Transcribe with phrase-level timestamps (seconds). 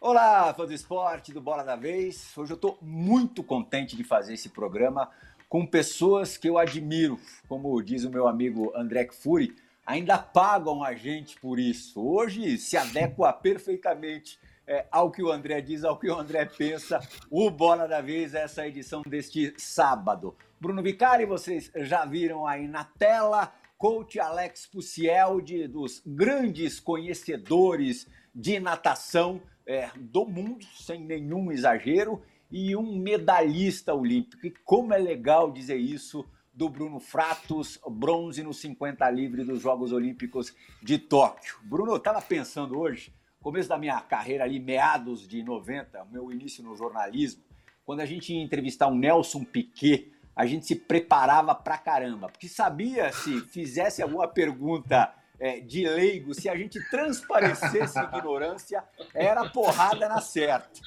[0.00, 2.36] Olá, fã do esporte, do Bola da Vez.
[2.36, 5.10] Hoje eu estou muito contente de fazer esse programa
[5.48, 7.18] com pessoas que eu admiro.
[7.48, 12.00] Como diz o meu amigo André Fury, ainda pagam a gente por isso.
[12.00, 17.00] Hoje se adequa perfeitamente é, ao que o André diz, ao que o André pensa.
[17.30, 20.36] O Bola da Vez, essa edição deste sábado.
[20.60, 23.52] Bruno Vicari, vocês já viram aí na tela.
[23.76, 32.76] Coach Alex Pucieldi, dos grandes conhecedores de natação é, do mundo, sem nenhum exagero, e
[32.76, 34.46] um medalhista olímpico.
[34.46, 39.90] E como é legal dizer isso do Bruno Fratos, bronze no 50 livre dos Jogos
[39.90, 41.56] Olímpicos de Tóquio.
[41.62, 46.62] Bruno, eu estava pensando hoje, começo da minha carreira ali, meados de 90, meu início
[46.62, 47.42] no jornalismo,
[47.84, 52.48] quando a gente ia entrevistar o Nelson Piquet, a gente se preparava pra caramba, porque
[52.48, 60.08] sabia se fizesse alguma pergunta é, de leigo, se a gente transparecesse ignorância, era porrada
[60.08, 60.80] na certa.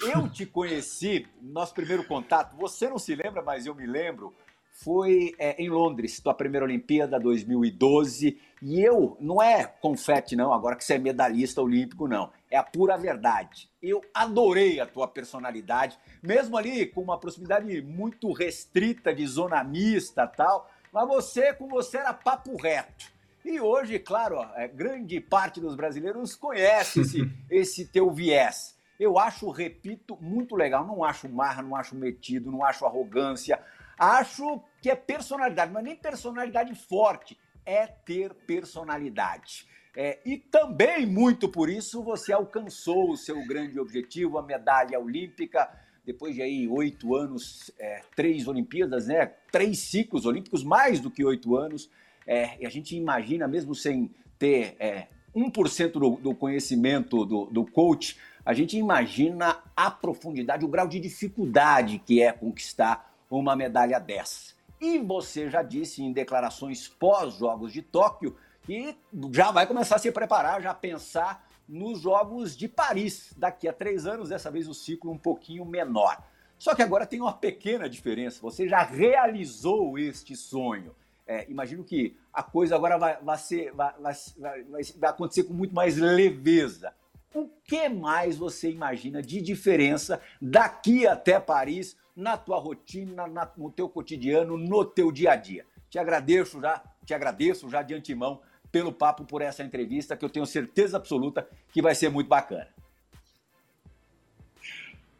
[0.00, 4.32] Eu te conheci, nosso primeiro contato, você não se lembra, mas eu me lembro,
[4.80, 10.76] foi é, em Londres, tua primeira Olimpíada 2012, e eu, não é confete não, agora
[10.76, 13.68] que você é medalhista olímpico não, é a pura verdade.
[13.82, 20.26] Eu adorei a tua personalidade, mesmo ali com uma proximidade muito restrita de zona mista
[20.26, 23.12] tal, mas você, com você era papo reto.
[23.44, 28.78] E hoje, claro, ó, é, grande parte dos brasileiros conhece esse, esse teu viés.
[28.98, 30.84] Eu acho, repito, muito legal.
[30.86, 33.60] Não acho marra, não acho metido, não acho arrogância.
[33.98, 37.38] Acho que é personalidade, mas nem personalidade forte.
[37.66, 39.66] É ter personalidade.
[39.96, 45.68] É, e também, muito por isso, você alcançou o seu grande objetivo, a medalha olímpica.
[46.06, 49.26] Depois de aí oito anos, é, três Olimpíadas, né?
[49.50, 51.90] Três ciclos olímpicos, mais do que oito anos.
[52.26, 57.66] É, e a gente imagina, mesmo sem ter é, 1% do, do conhecimento do, do
[57.66, 63.98] coach, a gente imagina a profundidade, o grau de dificuldade que é conquistar uma medalha
[63.98, 64.54] dessa.
[64.80, 68.96] E você já disse em declarações pós-Jogos de Tóquio que
[69.32, 74.06] já vai começar a se preparar, já pensar nos Jogos de Paris daqui a três
[74.06, 76.22] anos, dessa vez o ciclo um pouquinho menor.
[76.58, 80.94] Só que agora tem uma pequena diferença, você já realizou este sonho.
[81.26, 84.14] É, imagino que a coisa agora vai, vai, ser, vai, vai,
[84.96, 86.94] vai, acontecer com muito mais leveza.
[87.34, 93.70] O que mais você imagina de diferença daqui até Paris na tua rotina, na, no
[93.70, 95.64] teu cotidiano, no teu dia a dia?
[95.88, 98.40] Te agradeço já, te agradeço já de antemão
[98.72, 102.66] pelo papo, por essa entrevista, que eu tenho certeza absoluta que vai ser muito bacana.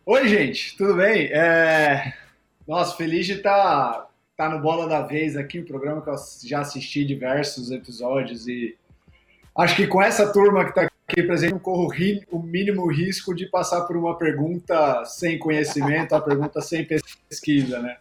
[0.05, 1.27] Oi, gente, tudo bem?
[1.33, 2.15] É...
[2.67, 6.61] Nossa, feliz de estar tá no Bola da Vez aqui, um programa que eu já
[6.61, 8.77] assisti diversos episódios e
[9.57, 11.89] acho que com essa turma que está presente, não corro
[12.31, 17.97] o mínimo risco de passar por uma pergunta sem conhecimento, a pergunta sem pesquisa, né?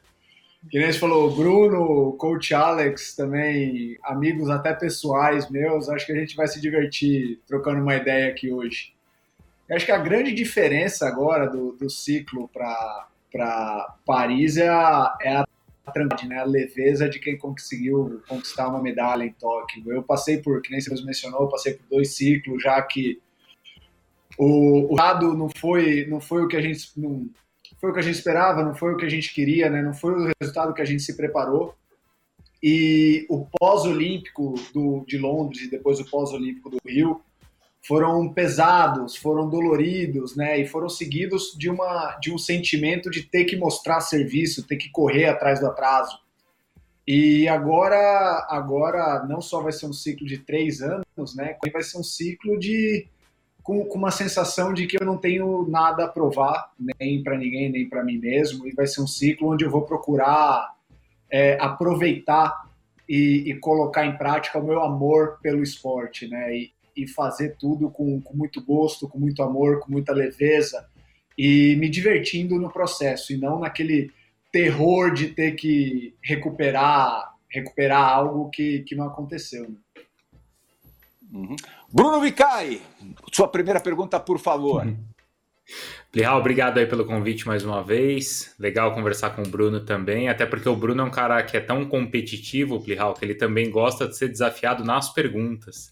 [0.70, 6.16] Que nem você falou, Bruno, coach Alex também, amigos até pessoais meus, acho que a
[6.16, 8.94] gente vai se divertir trocando uma ideia aqui hoje.
[9.70, 15.36] Eu acho que a grande diferença agora do, do ciclo para Paris é a, é
[15.38, 15.48] a
[15.92, 16.40] tranquilidade, né?
[16.40, 19.92] A leveza de quem conseguiu conquistar uma medalha em Tóquio.
[19.92, 23.22] Eu passei por, que nem você mencionou, eu passei por dois ciclos, já que
[24.38, 27.30] o, o lado não foi, não foi o que a gente não
[27.80, 29.82] foi o que a gente esperava, não foi o que a gente queria, né?
[29.82, 31.76] Não foi o resultado que a gente se preparou.
[32.62, 34.56] E o pós-olímpico
[35.06, 37.22] de Londres e depois o pós-olímpico do Rio
[37.88, 40.60] foram pesados, foram doloridos, né?
[40.60, 44.90] E foram seguidos de, uma, de um sentimento de ter que mostrar serviço, ter que
[44.90, 46.20] correr atrás do atraso.
[47.08, 51.56] E agora, agora não só vai ser um ciclo de três anos, né?
[51.72, 53.08] Vai ser um ciclo de
[53.64, 57.72] com, com uma sensação de que eu não tenho nada a provar, nem para ninguém,
[57.72, 58.68] nem para mim mesmo.
[58.68, 60.76] E vai ser um ciclo onde eu vou procurar
[61.32, 62.68] é, aproveitar
[63.08, 66.54] e, e, colocar em prática o meu amor pelo esporte, né?
[66.54, 70.88] E, e fazer tudo com, com muito gosto, com muito amor, com muita leveza
[71.38, 74.12] e me divertindo no processo e não naquele
[74.52, 79.64] terror de ter que recuperar recuperar algo que, que não aconteceu.
[79.70, 79.78] Né?
[81.32, 81.56] Uhum.
[81.92, 82.82] Bruno Vicari,
[83.32, 84.86] sua primeira pergunta, por favor.
[84.86, 84.98] Uhum.
[86.12, 88.56] Plihal, obrigado aí pelo convite mais uma vez.
[88.58, 91.60] Legal conversar com o Bruno também, até porque o Bruno é um cara que é
[91.60, 95.92] tão competitivo, Plihal, que ele também gosta de ser desafiado nas perguntas.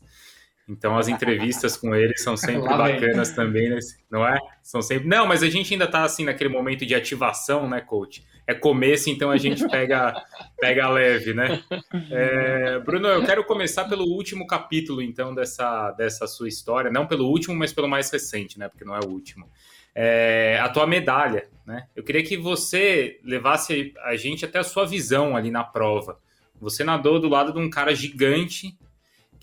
[0.68, 3.80] Então as entrevistas com ele são sempre bacanas também, né?
[4.10, 4.38] não é?
[4.64, 5.08] São sempre.
[5.08, 8.26] Não, mas a gente ainda está assim naquele momento de ativação, né, coach?
[8.48, 10.14] É começo, então a gente pega
[10.60, 11.64] pega leve, né?
[12.12, 12.80] É...
[12.86, 16.92] Bruno, eu quero começar pelo último capítulo, então, dessa, dessa sua história.
[16.92, 18.68] Não pelo último, mas pelo mais recente, né?
[18.68, 19.50] Porque não é o último.
[19.94, 20.60] É...
[20.62, 21.88] A tua medalha, né?
[21.96, 26.20] Eu queria que você levasse a gente até a sua visão ali na prova.
[26.60, 28.78] Você nadou do lado de um cara gigante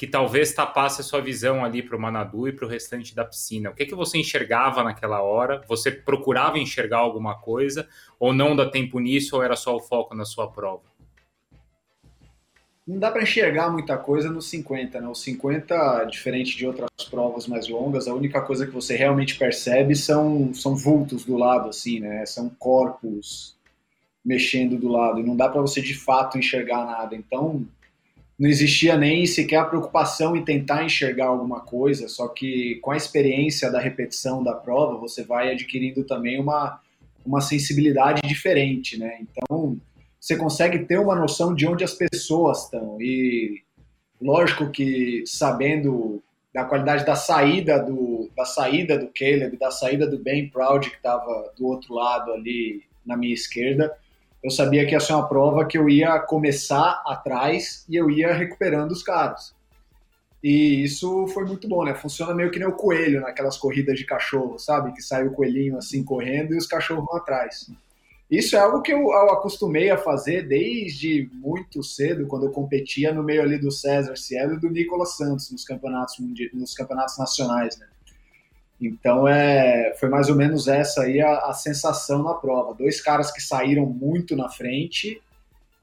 [0.03, 3.25] que talvez tapasse a sua visão ali para o Manadu e para o restante da
[3.25, 3.71] piscina.
[3.71, 5.63] O que, que você enxergava naquela hora?
[5.69, 7.89] Você procurava enxergar alguma coisa
[8.19, 10.83] ou não dá tempo nisso ou era só o foco na sua prova?
[12.85, 15.07] Não dá para enxergar muita coisa no 50, né?
[15.07, 19.95] O 50, diferente de outras provas mais longas, a única coisa que você realmente percebe
[19.95, 22.27] são, são vultos do lado, assim, né?
[22.27, 23.57] São corpos
[24.25, 27.15] mexendo do lado e não dá para você de fato enxergar nada.
[27.15, 27.65] Então,
[28.39, 32.97] não existia nem sequer a preocupação em tentar enxergar alguma coisa, só que com a
[32.97, 36.81] experiência da repetição da prova, você vai adquirindo também uma,
[37.25, 39.19] uma sensibilidade diferente, né?
[39.21, 39.77] Então,
[40.19, 42.97] você consegue ter uma noção de onde as pessoas estão.
[43.01, 43.63] E
[44.21, 46.23] lógico que sabendo
[46.55, 50.97] da qualidade da saída do, da saída do Caleb, da saída do Ben Proud, que
[50.97, 53.93] estava do outro lado ali na minha esquerda,
[54.43, 58.33] eu sabia que ia ser uma prova que eu ia começar atrás e eu ia
[58.33, 59.55] recuperando os caras.
[60.43, 61.95] E isso foi muito bom, né?
[61.95, 64.93] Funciona meio que nem o coelho naquelas corridas de cachorro, sabe?
[64.93, 67.71] Que sai o coelhinho assim correndo e os cachorros vão atrás.
[68.29, 73.13] Isso é algo que eu, eu acostumei a fazer desde muito cedo, quando eu competia
[73.13, 76.17] no meio ali do César Cielo e do Nicolas Santos nos campeonatos,
[76.53, 77.87] nos campeonatos nacionais, né?
[78.83, 82.75] Então é, foi mais ou menos essa aí a, a, sensação na prova.
[82.75, 85.23] Dois caras que saíram muito na frente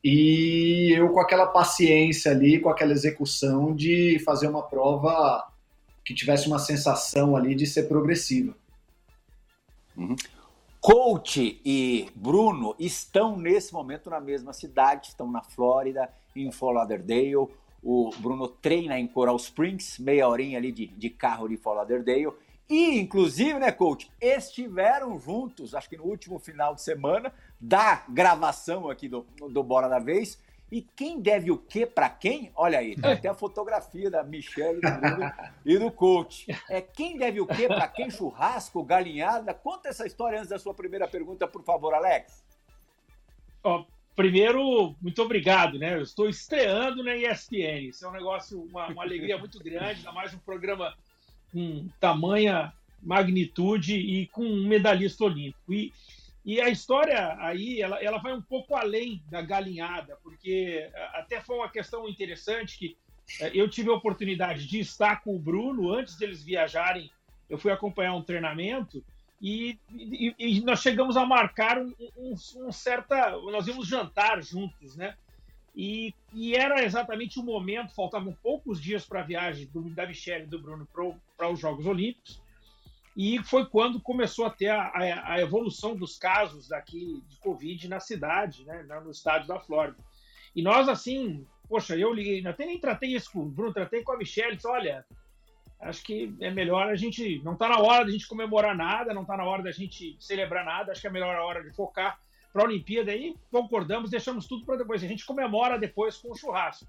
[0.04, 5.48] e eu com aquela paciência ali, com aquela execução de fazer uma prova
[6.04, 8.54] que tivesse uma sensação ali de ser progressiva.
[9.96, 10.16] Uhum.
[10.82, 17.48] Coach e Bruno estão nesse momento na mesma cidade, estão na Flórida, em Fort Lauderdale.
[17.82, 22.34] O Bruno treina em Coral Springs, meia horinha ali de, de carro de Fort Lauderdale
[22.70, 28.90] e, inclusive, né, coach, estiveram juntos, acho que no último final de semana, da gravação
[28.90, 30.40] aqui do, do Bora da Vez.
[30.72, 32.52] E quem deve o quê para quem?
[32.56, 34.80] Olha aí, tem até a fotografia da Michelle,
[35.66, 36.46] e do coach.
[36.70, 38.12] É, quem deve o quê para quem?
[38.12, 39.52] Churrasco, galinhada?
[39.52, 42.44] Conta essa história antes da sua primeira pergunta, por favor, Alex.
[44.16, 45.96] Primeiro, muito obrigado, né?
[45.96, 47.90] Eu estou estreando na ESPN.
[47.90, 50.94] Isso é um negócio, uma, uma alegria muito grande, ainda mais um programa
[51.52, 55.74] com tamanha magnitude e com um medalhista olímpico.
[55.74, 55.94] E,
[56.46, 61.58] e a história aí, ela, ela vai um pouco além da galinhada, porque até foi
[61.58, 62.98] uma questão interessante que
[63.40, 67.12] é, eu tive a oportunidade de estar com o Bruno antes deles viajarem.
[67.50, 69.04] Eu fui acompanhar um treinamento
[69.42, 73.32] e, e, e nós chegamos a marcar um, um, um, certa.
[73.32, 75.16] Nós íamos jantar juntos, né?
[75.76, 80.44] E, e, era exatamente o momento, faltavam poucos dias para a viagem do, da Michelle
[80.44, 80.86] e do Bruno
[81.40, 82.42] para os Jogos Olímpicos,
[83.16, 87.88] e foi quando começou a ter a, a, a, evolução dos casos daqui de Covid
[87.88, 89.98] na cidade, né, no estado da Flórida.
[90.54, 94.12] E nós, assim, poxa, eu liguei, até nem tratei isso com o Bruno, tratei com
[94.12, 95.06] a Michelle, disse, olha,
[95.80, 99.22] acho que é melhor a gente, não está na hora da gente comemorar nada, não
[99.22, 102.20] está na hora da gente celebrar nada, acho que é melhor a hora de focar
[102.52, 105.04] para a Olimpíada aí, concordamos, deixamos tudo para depois.
[105.04, 106.88] A gente comemora depois com o churrasco.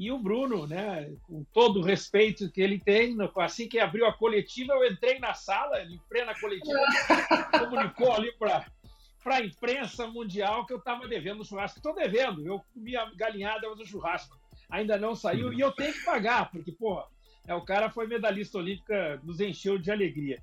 [0.00, 4.12] E o Bruno, né, com todo o respeito que ele tem, assim que abriu a
[4.14, 6.78] coletiva, eu entrei na sala, ele plena coletiva,
[7.60, 8.66] comunicou ali para
[9.22, 11.78] para a imprensa mundial que eu estava devendo o churrasco.
[11.78, 14.34] Estou devendo, eu comi a galinhada, mas o churrasco
[14.70, 17.04] ainda não saiu e eu tenho que pagar, porque, pô,
[17.46, 20.42] é, o cara foi medalhista olímpica, nos encheu de alegria.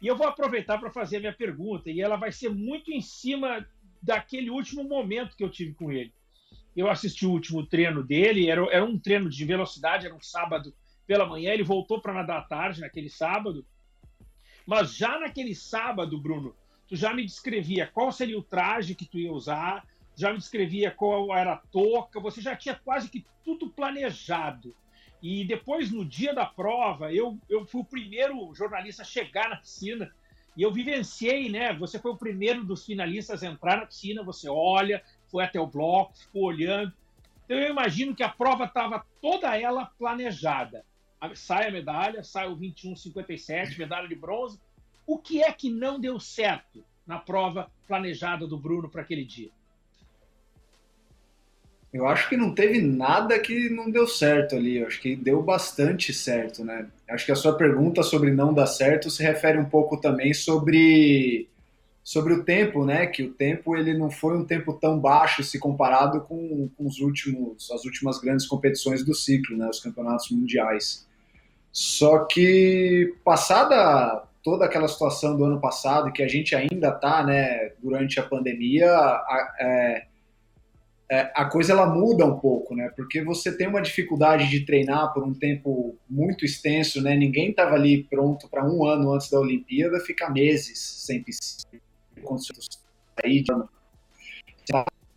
[0.00, 3.00] E eu vou aproveitar para fazer a minha pergunta, e ela vai ser muito em
[3.00, 3.66] cima
[4.00, 6.14] daquele último momento que eu tive com ele.
[6.76, 10.74] Eu assisti o último treino dele, era, era um treino de velocidade, era um sábado
[11.06, 13.66] pela manhã, ele voltou para nadar à tarde naquele sábado.
[14.66, 16.54] Mas já naquele sábado, Bruno,
[16.88, 19.86] tu já me descrevia qual seria o traje que tu ia usar,
[20.16, 24.74] já me descrevia qual era a touca, você já tinha quase que tudo planejado.
[25.22, 29.56] E depois, no dia da prova, eu, eu fui o primeiro jornalista a chegar na
[29.56, 30.12] piscina
[30.56, 31.72] e eu vivenciei, né?
[31.74, 35.66] Você foi o primeiro dos finalistas a entrar na piscina, você olha, foi até o
[35.66, 36.92] bloco, ficou olhando.
[37.46, 40.84] Então eu imagino que a prova estava toda ela planejada.
[41.34, 44.60] Sai a medalha, sai o 21,57, medalha de bronze.
[45.06, 49.50] O que é que não deu certo na prova planejada do Bruno para aquele dia?
[51.92, 54.78] Eu acho que não teve nada que não deu certo ali.
[54.78, 56.88] Eu acho que deu bastante certo, né?
[57.08, 61.48] Acho que a sua pergunta sobre não dar certo se refere um pouco também sobre
[62.02, 63.06] sobre o tempo, né?
[63.06, 66.98] Que o tempo ele não foi um tempo tão baixo se comparado com, com os
[66.98, 69.68] últimos as últimas grandes competições do ciclo, né?
[69.68, 71.06] Os campeonatos mundiais.
[71.70, 77.72] Só que passada toda aquela situação do ano passado que a gente ainda está, né?
[77.80, 80.06] Durante a pandemia, a, é,
[81.12, 82.90] é, a coisa ela muda um pouco, né?
[82.96, 87.14] Porque você tem uma dificuldade de treinar por um tempo muito extenso, né?
[87.14, 91.81] Ninguém estava ali pronto para um ano antes da Olimpíada ficar meses sem piscina,
[93.20, 93.44] sair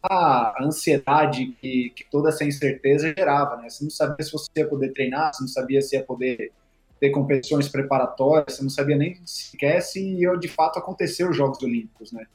[0.08, 3.70] a ansiedade que, que, toda essa incerteza gerava, né?
[3.70, 6.52] Você não sabia se você ia poder treinar, você não sabia se ia poder
[7.00, 11.62] ter competições preparatórias, você não sabia nem sequer se ia de fato acontecer os Jogos
[11.64, 12.26] Olímpicos, né?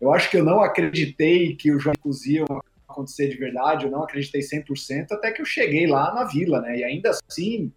[0.00, 2.46] Eu acho que eu não acreditei que os Jogos iam
[2.86, 6.78] acontecer de verdade, eu não acreditei 100%, até que eu cheguei lá na vila, né?
[6.78, 7.72] E ainda assim,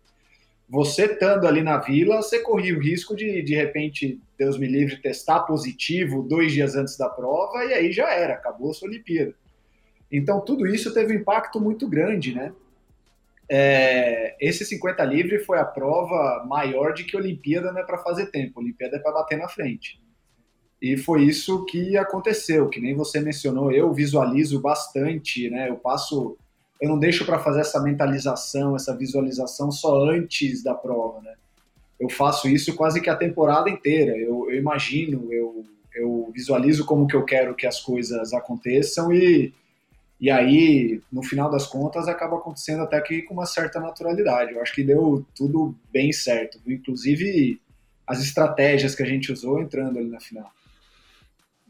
[0.70, 5.02] você estando ali na vila, você corria o risco de, de repente, Deus me livre,
[5.02, 9.34] testar positivo dois dias antes da prova, e aí já era, acabou a sua Olimpíada.
[10.12, 12.54] Então, tudo isso teve um impacto muito grande, né?
[13.50, 18.28] É, esse 50 livre foi a prova maior de que Olimpíada não é para fazer
[18.28, 20.02] tempo, Olimpíada é para bater na frente.
[20.82, 25.70] E foi isso que aconteceu, que nem você mencionou, eu visualizo bastante, né?
[25.70, 26.38] Eu passo,
[26.80, 31.34] eu não deixo para fazer essa mentalização, essa visualização só antes da prova, né?
[32.00, 34.16] Eu faço isso quase que a temporada inteira.
[34.16, 35.66] Eu, eu imagino, eu,
[35.96, 39.52] eu visualizo como que eu quero que as coisas aconteçam e,
[40.22, 44.54] e aí, no final das contas, acaba acontecendo até que com uma certa naturalidade.
[44.54, 47.60] Eu acho que deu tudo bem certo, inclusive
[48.06, 50.52] as estratégias que a gente usou entrando ali na final.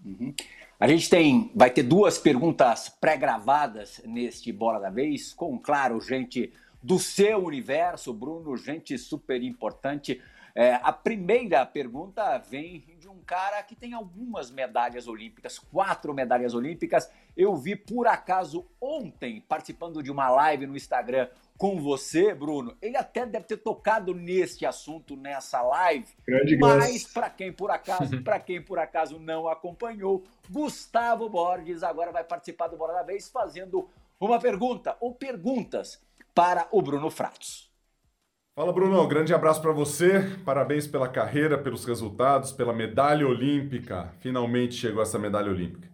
[0.05, 0.33] Uhum.
[0.79, 6.53] A gente tem, vai ter duas perguntas pré-gravadas neste Bola da Vez, com, claro, gente
[6.83, 10.21] do seu universo, Bruno, gente super importante.
[10.53, 16.53] É, a primeira pergunta vem de um cara que tem algumas medalhas olímpicas, quatro medalhas
[16.53, 17.11] olímpicas.
[17.35, 22.75] Eu vi por acaso ontem, participando de uma live no Instagram, com você, Bruno.
[22.81, 26.07] Ele até deve ter tocado neste assunto nessa live.
[26.25, 32.11] Grande mas para quem por acaso, para quem por acaso não acompanhou, Gustavo Borges agora
[32.11, 36.01] vai participar do Bora da Vez fazendo uma pergunta ou perguntas
[36.33, 37.67] para o Bruno Fratos.
[38.55, 39.07] Fala, Bruno.
[39.07, 40.35] Grande abraço para você.
[40.43, 44.11] Parabéns pela carreira, pelos resultados, pela medalha olímpica.
[44.19, 45.87] Finalmente chegou essa medalha olímpica.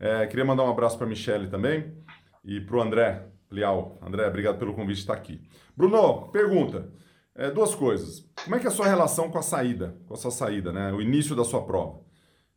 [0.00, 1.92] É, queria mandar um abraço para a Michele também
[2.44, 5.40] e para o André, Lial, André, obrigado pelo convite de estar aqui.
[5.76, 6.90] Bruno, pergunta.
[7.34, 8.28] É, duas coisas.
[8.42, 10.92] Como é que é a sua relação com a saída, com a sua saída, né?
[10.92, 12.00] O início da sua prova.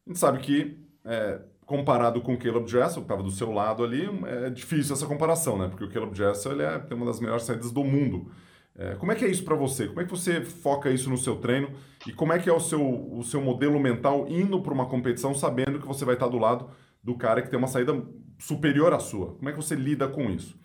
[0.05, 3.83] A gente sabe que, é, comparado com o Caleb Dressel, que estava do seu lado
[3.83, 5.67] ali, é difícil essa comparação, né?
[5.67, 8.31] Porque o Caleb Dressel ele é, tem uma das melhores saídas do mundo.
[8.75, 9.87] É, como é que é isso para você?
[9.87, 11.69] Como é que você foca isso no seu treino?
[12.07, 15.35] E como é que é o seu, o seu modelo mental indo para uma competição
[15.35, 16.69] sabendo que você vai estar do lado
[17.03, 17.93] do cara que tem uma saída
[18.39, 19.35] superior à sua?
[19.35, 20.59] Como é que você lida com isso?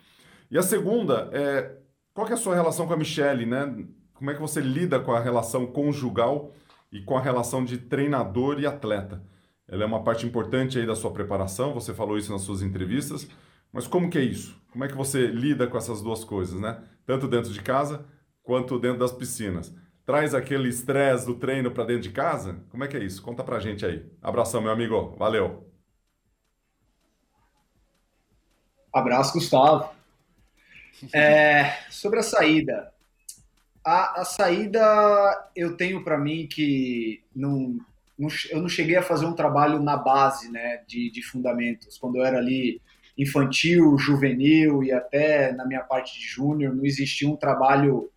[0.50, 1.76] E a segunda é
[2.14, 3.86] qual é a sua relação com a Michelle, né?
[4.14, 6.50] Como é que você lida com a relação conjugal
[6.90, 9.22] e com a relação de treinador e atleta?
[9.68, 13.28] Ela é uma parte importante aí da sua preparação, você falou isso nas suas entrevistas,
[13.72, 14.58] mas como que é isso?
[14.70, 16.82] Como é que você lida com essas duas coisas, né?
[17.04, 18.06] Tanto dentro de casa
[18.42, 19.74] quanto dentro das piscinas.
[20.04, 22.64] Traz aquele estresse do treino para dentro de casa?
[22.70, 23.20] Como é que é isso?
[23.20, 24.08] Conta pra gente aí.
[24.22, 25.16] Abração, meu amigo.
[25.18, 25.68] Valeu.
[28.94, 29.95] Abraço, Gustavo.
[31.12, 32.92] É, sobre a saída.
[33.84, 37.78] A, a saída eu tenho para mim que não,
[38.18, 41.98] não, eu não cheguei a fazer um trabalho na base né, de, de fundamentos.
[41.98, 42.80] Quando eu era ali
[43.16, 48.10] infantil, juvenil e até na minha parte de júnior, não existia um trabalho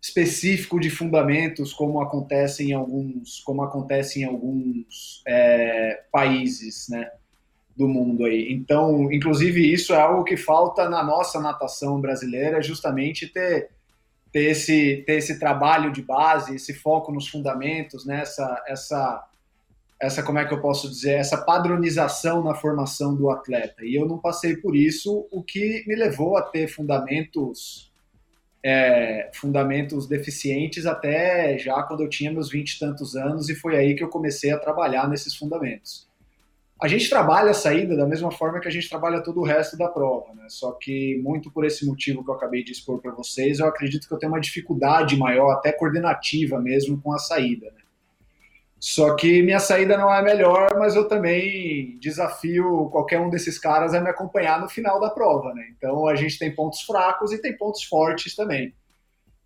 [0.00, 7.10] específico de fundamentos como acontece em alguns, como acontece em alguns é, países, né?
[7.76, 8.52] Do mundo aí.
[8.52, 13.70] Então, inclusive, isso é algo que falta na nossa natação brasileira, justamente ter,
[14.32, 18.20] ter, esse, ter esse trabalho de base, esse foco nos fundamentos, né?
[18.20, 19.28] essa, essa,
[20.00, 23.84] essa, como é que eu posso dizer, essa padronização na formação do atleta.
[23.84, 27.92] E eu não passei por isso, o que me levou a ter fundamentos.
[28.66, 33.76] É, fundamentos deficientes até já quando eu tinha meus vinte e tantos anos, e foi
[33.76, 36.08] aí que eu comecei a trabalhar nesses fundamentos.
[36.84, 39.74] A gente trabalha a saída da mesma forma que a gente trabalha todo o resto
[39.74, 40.44] da prova, né?
[40.50, 44.06] Só que muito por esse motivo que eu acabei de expor para vocês, eu acredito
[44.06, 47.70] que eu tenho uma dificuldade maior, até coordenativa mesmo, com a saída.
[47.70, 47.80] Né?
[48.78, 53.94] Só que minha saída não é melhor, mas eu também desafio qualquer um desses caras
[53.94, 55.64] a me acompanhar no final da prova, né?
[55.74, 58.74] Então a gente tem pontos fracos e tem pontos fortes também.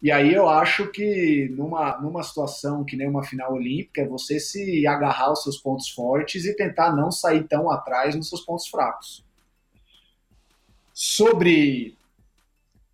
[0.01, 4.39] E aí eu acho que numa, numa situação que nem uma final olímpica, é você
[4.39, 8.69] se agarrar aos seus pontos fortes e tentar não sair tão atrás nos seus pontos
[8.69, 9.25] fracos.
[10.95, 11.97] Sobre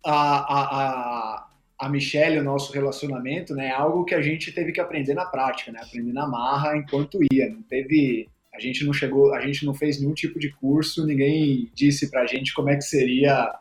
[0.03, 1.47] a, a, a,
[1.79, 5.25] a Michelle, o nosso relacionamento, né, é algo que a gente teve que aprender na
[5.25, 7.49] prática, né, aprender na marra enquanto ia.
[7.51, 11.69] Não teve, a gente não chegou, a gente não fez nenhum tipo de curso, ninguém
[11.73, 13.53] disse pra gente como é que seria,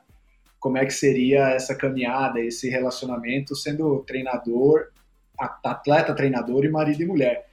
[0.64, 4.87] como é que seria essa caminhada, esse relacionamento sendo treinador,
[5.62, 7.47] atleta, treinador e marido e mulher.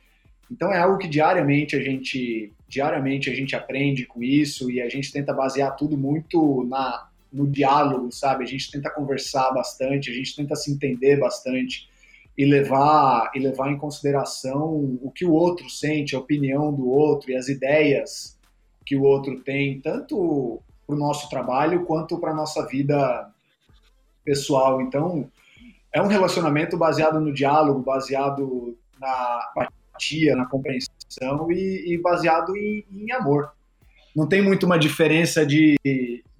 [0.49, 4.87] Então é algo que diariamente a gente, diariamente a gente aprende com isso e a
[4.87, 8.45] gente tenta basear tudo muito na no diálogo, sabe?
[8.45, 11.89] A gente tenta conversar bastante, a gente tenta se entender bastante
[12.37, 17.29] e levar e levar em consideração o que o outro sente, a opinião do outro
[17.29, 18.39] e as ideias
[18.85, 20.61] que o outro tem, tanto
[20.91, 23.29] para o nosso trabalho quanto para a nossa vida
[24.23, 24.81] pessoal.
[24.81, 25.29] Então,
[25.93, 29.51] é um relacionamento baseado no diálogo, baseado na
[29.91, 33.51] empatia, na compreensão e, e baseado em, em amor.
[34.15, 35.77] Não tem muito uma diferença de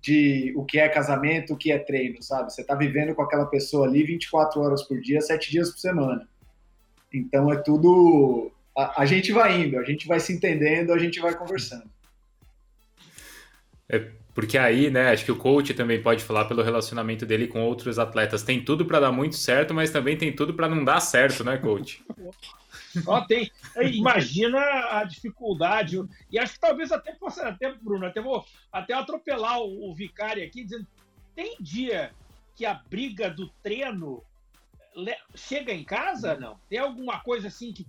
[0.02, 2.52] de o que é casamento, o que é treino, sabe?
[2.52, 6.28] Você está vivendo com aquela pessoa ali 24 horas por dia, 7 dias por semana.
[7.14, 8.52] Então é tudo.
[8.76, 11.88] A, a gente vai indo, a gente vai se entendendo, a gente vai conversando.
[13.88, 17.62] É porque aí, né, acho que o coach também pode falar pelo relacionamento dele com
[17.62, 18.44] outros atletas.
[18.44, 21.58] Tem tudo para dar muito certo, mas também tem tudo para não dar certo, né,
[21.58, 22.04] coach?
[23.06, 23.50] Ó, tem,
[23.94, 24.60] imagina
[24.92, 26.02] a dificuldade.
[26.30, 30.44] E acho que talvez até possa, até, Bruno, até vou até atropelar o, o Vicário
[30.44, 30.86] aqui, dizendo:
[31.36, 32.12] tem dia
[32.56, 34.24] que a briga do treino
[35.36, 36.36] chega em casa?
[36.36, 36.60] Não.
[36.70, 37.86] Tem alguma coisa assim que.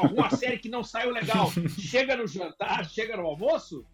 [0.00, 1.50] Alguma série que não saiu legal?
[1.78, 3.86] Chega no jantar, chega no almoço?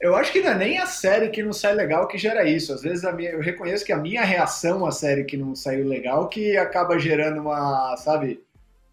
[0.00, 2.72] Eu acho que não é nem a série que não sai legal que gera isso.
[2.72, 6.28] Às vezes minha, eu reconheço que a minha reação à série que não saiu legal
[6.28, 8.44] que acaba gerando uma, sabe,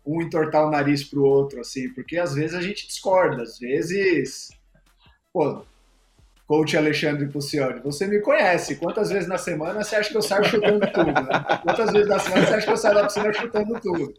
[0.06, 4.50] um entortar o nariz pro outro, assim, porque às vezes a gente discorda, às vezes.
[5.32, 5.66] Pô,
[6.48, 8.76] coach Alexandre Pucione, você me conhece.
[8.76, 11.12] Quantas vezes na semana você acha que eu saio chutando tudo?
[11.12, 11.60] Né?
[11.64, 14.14] Quantas vezes na semana você acha que eu saio da piscina chutando tudo?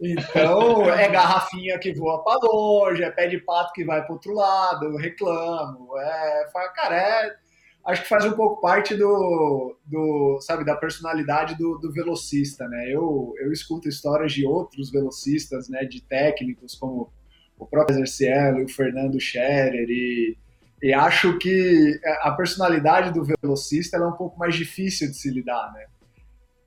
[0.00, 4.32] Então, é garrafinha que voa para longe, é pé de pato que vai para outro
[4.32, 5.98] lado, reclamo.
[5.98, 7.36] É, cara, é,
[7.84, 12.86] acho que faz um pouco parte do, do sabe, da personalidade do, do velocista, né?
[12.88, 17.12] Eu, eu escuto histórias de outros velocistas, né, de técnicos como
[17.58, 20.38] o próprio Zercielo e o Fernando Scherer e,
[20.82, 25.70] e acho que a personalidade do velocista é um pouco mais difícil de se lidar,
[25.74, 25.84] né?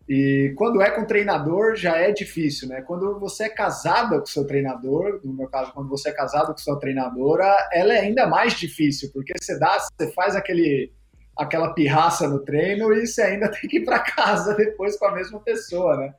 [0.08, 2.82] E quando é com treinador já é difícil, né?
[2.82, 6.58] Quando você é casada com seu treinador, no meu caso, quando você é casado com
[6.58, 10.92] sua treinadora, ela é ainda mais difícil, porque você dá, você faz aquele
[11.36, 15.16] aquela pirraça no treino e você ainda tem que ir para casa depois com a
[15.16, 16.14] mesma pessoa, né?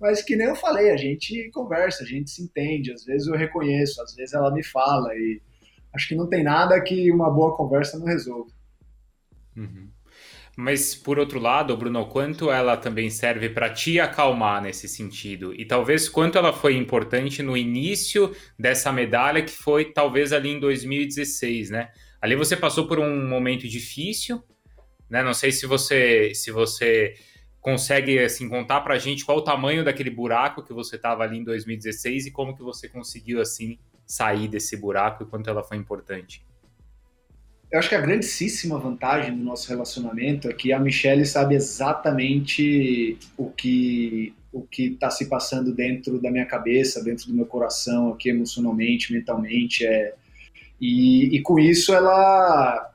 [0.00, 3.36] Mas que nem eu falei, a gente conversa, a gente se entende, às vezes eu
[3.36, 5.40] reconheço, às vezes ela me fala e
[5.92, 8.50] acho que não tem nada que uma boa conversa não resolva.
[9.56, 9.88] Uhum.
[10.60, 15.54] Mas, por outro lado, Bruno, quanto ela também serve para te acalmar nesse sentido?
[15.54, 20.58] E talvez quanto ela foi importante no início dessa medalha, que foi talvez ali em
[20.58, 21.92] 2016, né?
[22.20, 24.42] Ali você passou por um momento difícil,
[25.08, 25.22] né?
[25.22, 27.14] Não sei se você se você
[27.60, 31.38] consegue assim contar para a gente qual o tamanho daquele buraco que você estava ali
[31.38, 35.76] em 2016 e como que você conseguiu assim sair desse buraco e quanto ela foi
[35.76, 36.47] importante
[37.70, 43.18] eu acho que a grandíssima vantagem do nosso relacionamento é que a Michelle sabe exatamente
[43.36, 48.08] o que o que está se passando dentro da minha cabeça, dentro do meu coração,
[48.08, 50.14] aqui emocionalmente, mentalmente, é
[50.80, 52.92] e, e com isso ela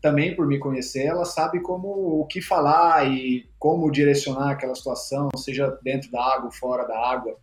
[0.00, 5.28] também por me conhecer, ela sabe como o que falar e como direcionar aquela situação,
[5.36, 7.36] seja dentro da água, fora da água.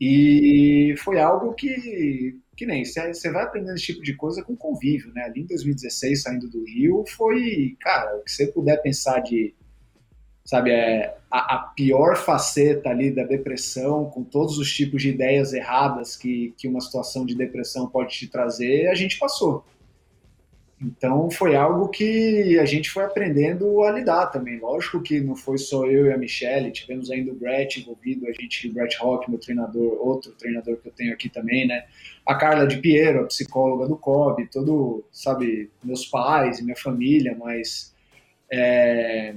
[0.00, 5.12] E foi algo que que nem você vai aprendendo esse tipo de coisa com convívio,
[5.12, 5.24] né?
[5.24, 9.54] Ali em 2016, saindo do Rio, foi, cara, o que você puder pensar de,
[10.44, 15.52] sabe, é a, a, pior faceta ali da depressão, com todos os tipos de ideias
[15.52, 19.64] erradas que, que uma situação de depressão pode te trazer, a gente passou.
[20.80, 24.58] Então foi algo que a gente foi aprendendo a lidar também.
[24.58, 28.32] Lógico que não foi só eu e a Michelle, tivemos ainda o Brett envolvido, a
[28.32, 31.84] gente, o Brett Rock, meu treinador, outro treinador que eu tenho aqui também, né?
[32.26, 37.94] A Carla de Piero, a psicóloga do COB, todo, sabe, meus pais, minha família, mas
[38.52, 39.34] é,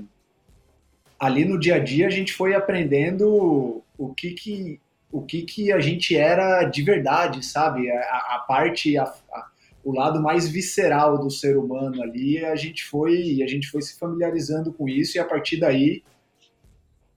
[1.20, 4.80] ali no dia a dia a gente foi aprendendo o que que
[5.12, 7.90] o que, que a gente era de verdade, sabe?
[7.90, 9.48] A, a parte, a, a,
[9.88, 13.98] o lado mais visceral do ser humano ali, a gente foi, a gente foi se
[13.98, 16.04] familiarizando com isso e a partir daí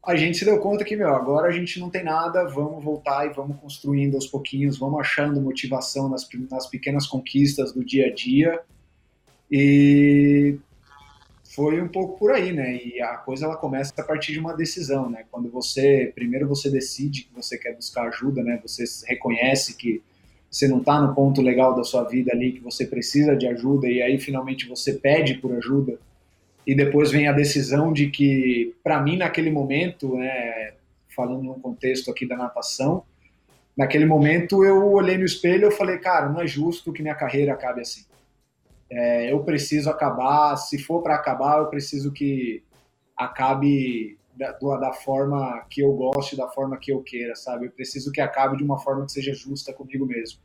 [0.06, 3.26] a gente se deu conta que, meu, agora a gente não tem nada, vamos voltar
[3.26, 8.14] e vamos construindo aos pouquinhos, vamos achando motivação nas, nas pequenas conquistas do dia a
[8.14, 8.60] dia.
[9.50, 10.56] E
[11.52, 12.76] foi um pouco por aí, né?
[12.76, 15.24] E a coisa ela começa a partir de uma decisão, né?
[15.28, 18.60] Quando você, primeiro você decide que você quer buscar ajuda, né?
[18.62, 20.00] Você reconhece que
[20.50, 23.86] você não está no ponto legal da sua vida ali, que você precisa de ajuda,
[23.86, 25.98] e aí finalmente você pede por ajuda
[26.66, 30.74] e depois vem a decisão de que, para mim, naquele momento, né,
[31.14, 33.04] falando no contexto aqui da natação,
[33.76, 37.52] naquele momento eu olhei no espelho e falei, cara, não é justo que minha carreira
[37.52, 38.04] acabe assim.
[38.90, 42.62] É, eu preciso acabar, se for para acabar, eu preciso que
[43.16, 47.66] acabe da, da forma que eu gosto, da forma que eu queira, sabe?
[47.66, 50.40] Eu preciso que acabe de uma forma que seja justa comigo mesmo.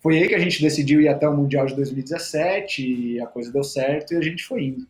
[0.00, 3.52] Foi aí que a gente decidiu ir até o Mundial de 2017 e a coisa
[3.52, 4.86] deu certo e a gente foi indo.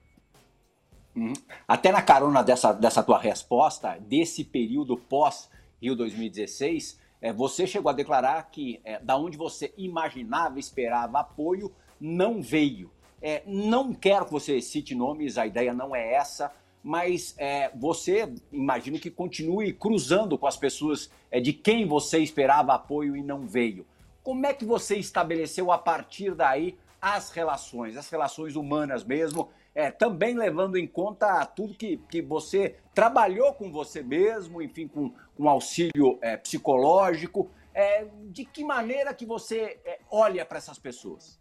[1.14, 1.32] Uhum.
[1.68, 7.94] Até na carona dessa, dessa tua resposta, desse período pós-Rio 2016, é, você chegou a
[7.94, 12.90] declarar que é, da onde você imaginava, esperava apoio, não veio.
[13.20, 16.52] É, não quero que você cite nomes, a ideia não é essa,
[16.86, 22.74] mas é, você, imagino que continue cruzando com as pessoas é, de quem você esperava
[22.74, 23.84] apoio e não veio.
[24.22, 29.90] Como é que você estabeleceu a partir daí as relações, as relações humanas mesmo, é,
[29.90, 35.48] também levando em conta tudo que, que você trabalhou com você mesmo, enfim, com, com
[35.48, 37.50] auxílio é, psicológico.
[37.74, 41.40] É, de que maneira que você é, olha para essas pessoas?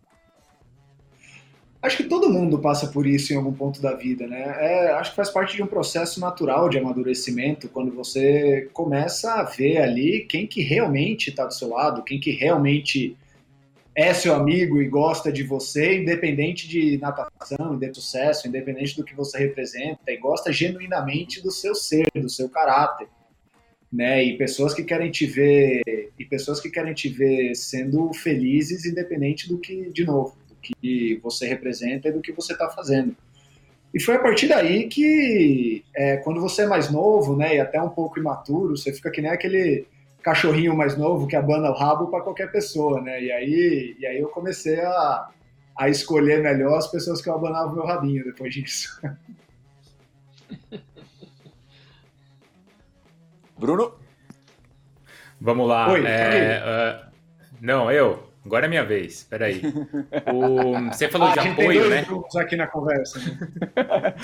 [1.86, 4.41] Acho que todo mundo passa por isso em algum ponto da vida, né?
[4.41, 9.43] É, acho que faz parte de um processo natural de amadurecimento, quando você começa a
[9.43, 13.15] ver ali quem que realmente está do seu lado, quem que realmente
[13.93, 19.15] é seu amigo e gosta de você, independente de natação, de sucesso, independente do que
[19.15, 23.08] você representa, e gosta genuinamente do seu ser, do seu caráter,
[23.93, 24.24] né?
[24.24, 25.84] E pessoas que querem te ver,
[26.17, 31.47] e pessoas que querem te ver sendo felizes, independente do que, de novo, que você
[31.47, 33.15] representa e do que você está fazendo.
[33.93, 37.82] E foi a partir daí que, é, quando você é mais novo, né, e até
[37.82, 39.88] um pouco imaturo, você fica que nem aquele
[40.21, 43.21] cachorrinho mais novo que abana o rabo para qualquer pessoa, né?
[43.21, 45.30] E aí, e aí eu comecei a,
[45.78, 48.99] a escolher melhor as pessoas que eu abanava o meu rabinho depois disso.
[53.58, 53.93] Bruno?
[55.39, 55.91] Vamos lá.
[55.91, 57.06] Oi, é, uh,
[57.62, 58.25] não, eu.
[58.46, 59.24] Agora é minha vez.
[59.24, 59.62] Peraí.
[60.34, 62.06] O, você falou ah, de apoio, né?
[62.40, 63.20] aqui na conversa.
[63.20, 64.16] Né?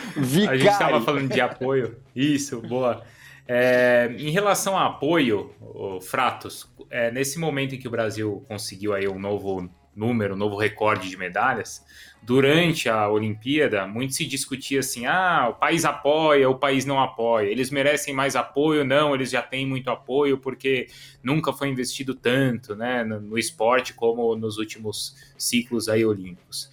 [0.47, 1.97] a gente estava falando de apoio.
[2.15, 3.03] Isso, boa.
[3.47, 5.53] É, em relação a apoio,
[6.01, 10.55] Fratos, é, nesse momento em que o Brasil conseguiu aí um novo número, um novo
[10.55, 11.83] recorde de medalhas,
[12.21, 17.47] durante a Olimpíada, muito se discutia assim: ah, o país apoia, o país não apoia,
[17.47, 20.87] eles merecem mais apoio, não, eles já têm muito apoio porque
[21.23, 26.69] nunca foi investido tanto né, no, no esporte como nos últimos ciclos aí olímpicos.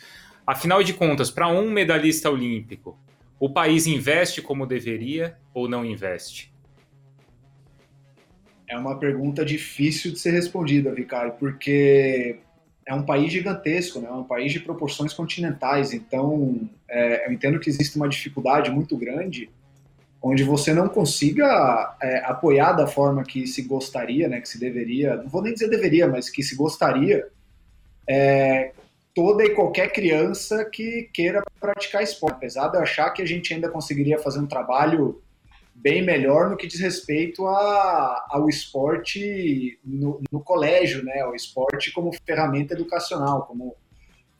[0.46, 2.98] Afinal de contas, para um medalhista olímpico,
[3.38, 6.52] o país investe como deveria ou não investe?
[8.68, 12.38] É uma pergunta difícil de ser respondida, Vicário, porque
[12.88, 14.08] é um país gigantesco, né?
[14.08, 18.96] é um país de proporções continentais, então é, eu entendo que existe uma dificuldade muito
[18.96, 19.50] grande
[20.22, 25.16] onde você não consiga é, apoiar da forma que se gostaria, né, que se deveria,
[25.16, 27.28] não vou nem dizer deveria, mas que se gostaria,
[28.08, 28.72] é,
[29.14, 32.36] toda e qualquer criança que queira praticar esporte.
[32.36, 35.22] Apesar de eu achar que a gente ainda conseguiria fazer um trabalho
[35.80, 41.24] bem melhor no que diz respeito a, ao esporte no, no, colégio, né?
[41.24, 43.76] O esporte como ferramenta educacional, como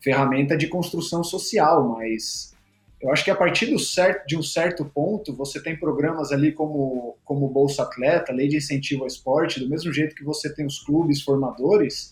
[0.01, 2.53] ferramenta de construção social, mas
[3.01, 7.17] eu acho que a partir certo, de um certo ponto você tem programas ali como,
[7.23, 10.79] como Bolsa Atleta, Lei de Incentivo ao Esporte, do mesmo jeito que você tem os
[10.79, 12.11] clubes formadores,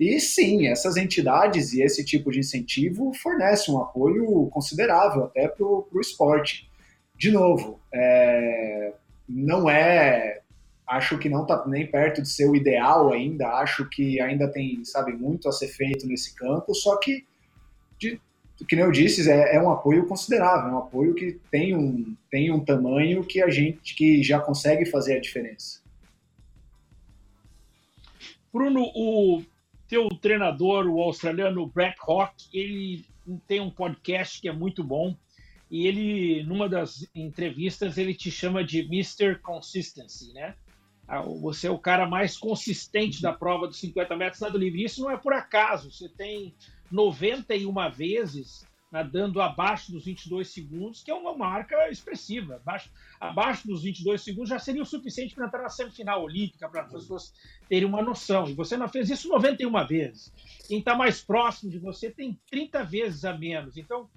[0.00, 5.64] e sim, essas entidades e esse tipo de incentivo fornecem um apoio considerável até para
[5.64, 6.68] o esporte
[7.22, 8.94] de novo, é,
[9.28, 10.40] não é.
[10.84, 13.46] Acho que não está nem perto de ser o ideal ainda.
[13.46, 16.74] Acho que ainda tem, sabe, muito a ser feito nesse campo.
[16.74, 17.24] Só que,
[17.96, 18.20] de,
[18.68, 22.16] que nem eu disse, é, é, um apoio considerável, é um apoio que tem um,
[22.28, 25.80] tem um tamanho que a gente que já consegue fazer a diferença.
[28.52, 29.44] Bruno, o
[29.86, 33.04] teu treinador, o australiano Brett Hawk, ele
[33.46, 35.16] tem um podcast que é muito bom,
[35.72, 39.38] e ele, numa das entrevistas, ele te chama de Mr.
[39.40, 40.54] Consistency, né?
[41.40, 44.84] você é o cara mais consistente da prova dos 50 metros nado livre.
[44.84, 45.90] Isso não é por acaso.
[45.90, 46.54] Você tem
[46.90, 52.56] 91 vezes nadando abaixo dos 22 segundos, que é uma marca expressiva.
[52.56, 56.82] Abaixo, abaixo dos 22 segundos já seria o suficiente para entrar na semifinal olímpica, para
[56.82, 57.32] as pessoas
[57.66, 58.46] terem uma noção.
[58.46, 60.30] E você não fez isso 91 vezes.
[60.68, 63.78] Quem está mais próximo de você tem 30 vezes a menos.
[63.78, 64.10] Então,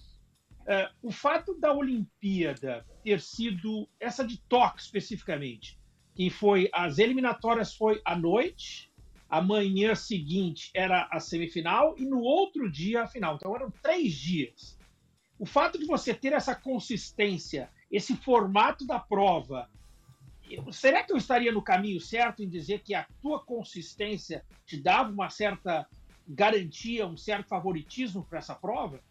[0.68, 5.80] é, o fato da Olimpíada ter sido essa de Tóquio especificamente,
[6.16, 8.92] que foi as eliminatórias foi à noite,
[9.30, 13.36] a manhã seguinte era a semifinal e no outro dia a final.
[13.36, 14.78] Então eram três dias.
[15.38, 19.70] O fato de você ter essa consistência, esse formato da prova,
[20.72, 25.12] será que eu estaria no caminho certo em dizer que a tua consistência te dava
[25.12, 25.88] uma certa
[26.28, 29.02] garantia, um certo favoritismo para essa prova?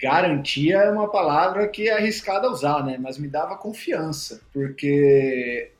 [0.00, 2.98] Garantia é uma palavra que é arriscada usar, né?
[3.00, 5.70] Mas me dava confiança, porque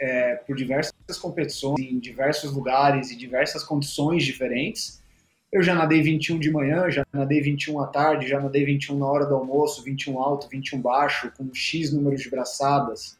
[0.00, 5.00] é, por diversas competições, em diversos lugares e diversas condições diferentes.
[5.52, 9.06] Eu já nadei 21 de manhã, já nadei 21 à tarde, já nadei 21 na
[9.06, 13.18] hora do almoço, 21 alto, 21 baixo, com X números de braçadas,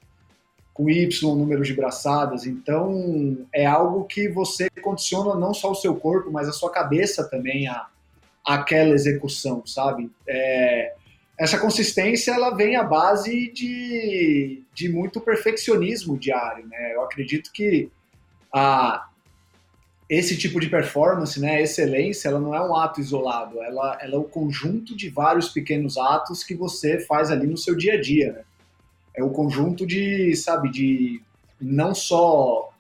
[0.73, 2.47] com Y números de braçadas.
[2.47, 7.29] Então, é algo que você condiciona não só o seu corpo, mas a sua cabeça
[7.29, 7.89] também a,
[8.47, 10.11] aquela execução, sabe?
[10.29, 10.95] É,
[11.39, 16.95] essa consistência ela vem à base de, de muito perfeccionismo diário, né?
[16.95, 17.91] Eu acredito que
[18.53, 19.09] a,
[20.09, 24.19] esse tipo de performance, né, excelência, ela não é um ato isolado, ela, ela é
[24.19, 28.33] o conjunto de vários pequenos atos que você faz ali no seu dia a dia,
[28.33, 28.43] né?
[29.15, 31.23] É o conjunto de, sabe, de
[31.61, 32.73] não só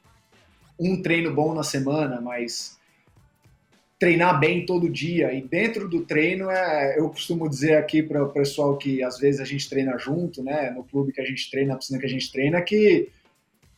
[0.78, 2.79] um treino bom na semana, mas
[4.00, 5.30] treinar bem todo dia.
[5.34, 9.42] E dentro do treino, é, eu costumo dizer aqui para o pessoal que às vezes
[9.42, 12.08] a gente treina junto, né, no clube que a gente treina, na piscina que a
[12.08, 13.10] gente treina, que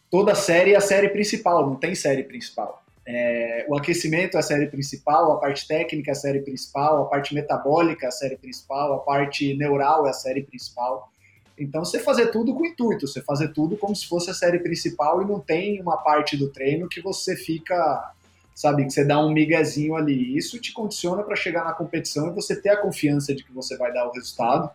[0.09, 2.85] toda série é a série principal, não tem série principal.
[3.05, 7.07] É, o aquecimento é a série principal, a parte técnica é a série principal, a
[7.07, 11.11] parte metabólica é a série principal, a parte neural é a série principal.
[11.59, 15.21] Então, você fazer tudo com intuito, você fazer tudo como se fosse a série principal
[15.21, 18.13] e não tem uma parte do treino que você fica
[18.55, 18.85] sabe?
[18.85, 20.37] Que você dá um miguezinho ali.
[20.37, 23.77] Isso te condiciona para chegar na competição e você ter a confiança de que você
[23.77, 24.71] vai dar o resultado.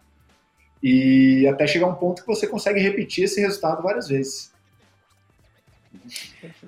[0.81, 4.51] E até chegar um ponto que você consegue repetir esse resultado várias vezes.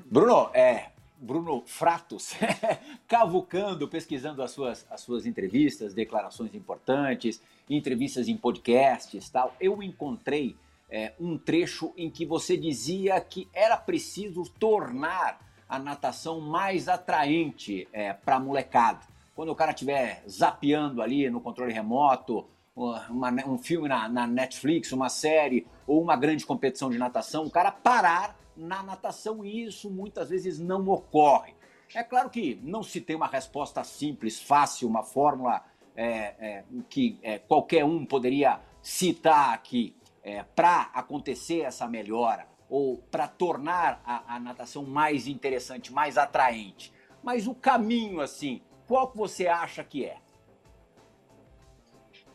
[0.06, 0.88] Bruno, é,
[1.20, 2.34] Bruno Fratos,
[3.08, 10.56] cavucando, pesquisando as suas, as suas entrevistas, declarações importantes, entrevistas em podcasts tal, eu encontrei
[10.90, 17.88] é, um trecho em que você dizia que era preciso tornar a natação mais atraente
[17.94, 19.02] é, para molecada.
[19.36, 24.92] Quando o cara estiver zapeando ali no controle remoto, uma, um filme na, na, Netflix,
[24.92, 29.90] uma série ou uma grande competição de natação, o cara parar na natação e isso
[29.90, 31.54] muitas vezes não ocorre.
[31.94, 35.64] É claro que não se tem uma resposta simples, fácil, uma fórmula
[35.96, 42.98] é, é, que é, qualquer um poderia citar aqui é, para acontecer essa melhora ou
[43.10, 46.94] para tornar a, a, natação mais interessante, mais atraente.
[47.24, 50.18] Mas o caminho, assim, qual que você acha que é?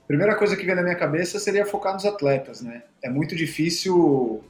[0.07, 2.83] Primeira coisa que vem na minha cabeça seria focar nos atletas, né?
[3.03, 4.45] É muito difícil.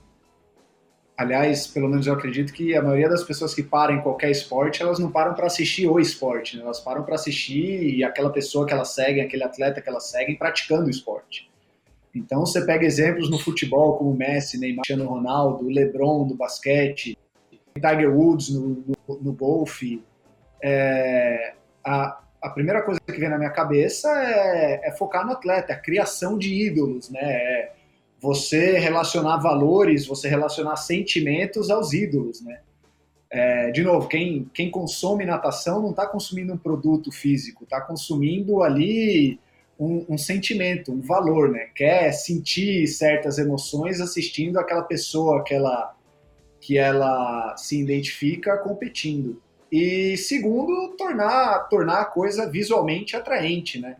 [1.16, 4.82] Aliás, pelo menos eu acredito que a maioria das pessoas que param em qualquer esporte,
[4.82, 6.64] elas não param para assistir o esporte, né?
[6.64, 10.86] elas param para assistir aquela pessoa que elas seguem, aquele atleta que elas seguem praticando
[10.86, 11.48] o esporte.
[12.14, 17.18] Então você pega exemplos no futebol como Messi, Neymar, Cristiano Ronaldo, LeBron do basquete,
[17.74, 20.02] Tiger Woods no, no, no golfe.
[20.62, 25.72] É, a, a primeira coisa que vem na minha cabeça é, é, focar no atleta,
[25.72, 27.20] a criação de ídolos, né?
[27.22, 27.72] É
[28.20, 32.60] você relacionar valores, você relacionar sentimentos aos ídolos, né?
[33.30, 38.62] É, de novo, quem, quem consome natação não está consumindo um produto físico, está consumindo
[38.62, 39.38] ali
[39.84, 41.68] um, um, sentimento, um valor, né?
[41.74, 45.94] Quer sentir certas emoções assistindo aquela pessoa que ela,
[46.60, 49.42] que ela se identifica competindo.
[49.70, 53.96] E segundo, tornar, tornar a coisa visualmente atraente, né?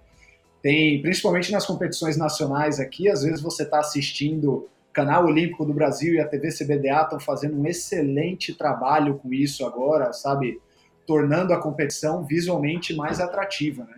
[0.63, 5.75] Tem, principalmente nas competições nacionais aqui, às vezes você está assistindo o Canal Olímpico do
[5.75, 10.59] Brasil e a TV CBDA estão fazendo um excelente trabalho com isso agora, sabe?
[11.07, 13.97] Tornando a competição visualmente mais atrativa, né?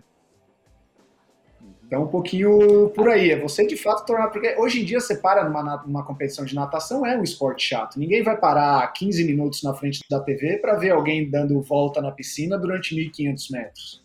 [1.86, 3.30] Então, um pouquinho por aí.
[3.30, 4.28] É você de fato tornar.
[4.28, 7.98] Porque hoje em dia você para numa, numa competição de natação, é um esporte chato.
[7.98, 12.10] Ninguém vai parar 15 minutos na frente da TV para ver alguém dando volta na
[12.10, 14.04] piscina durante 1.500 metros.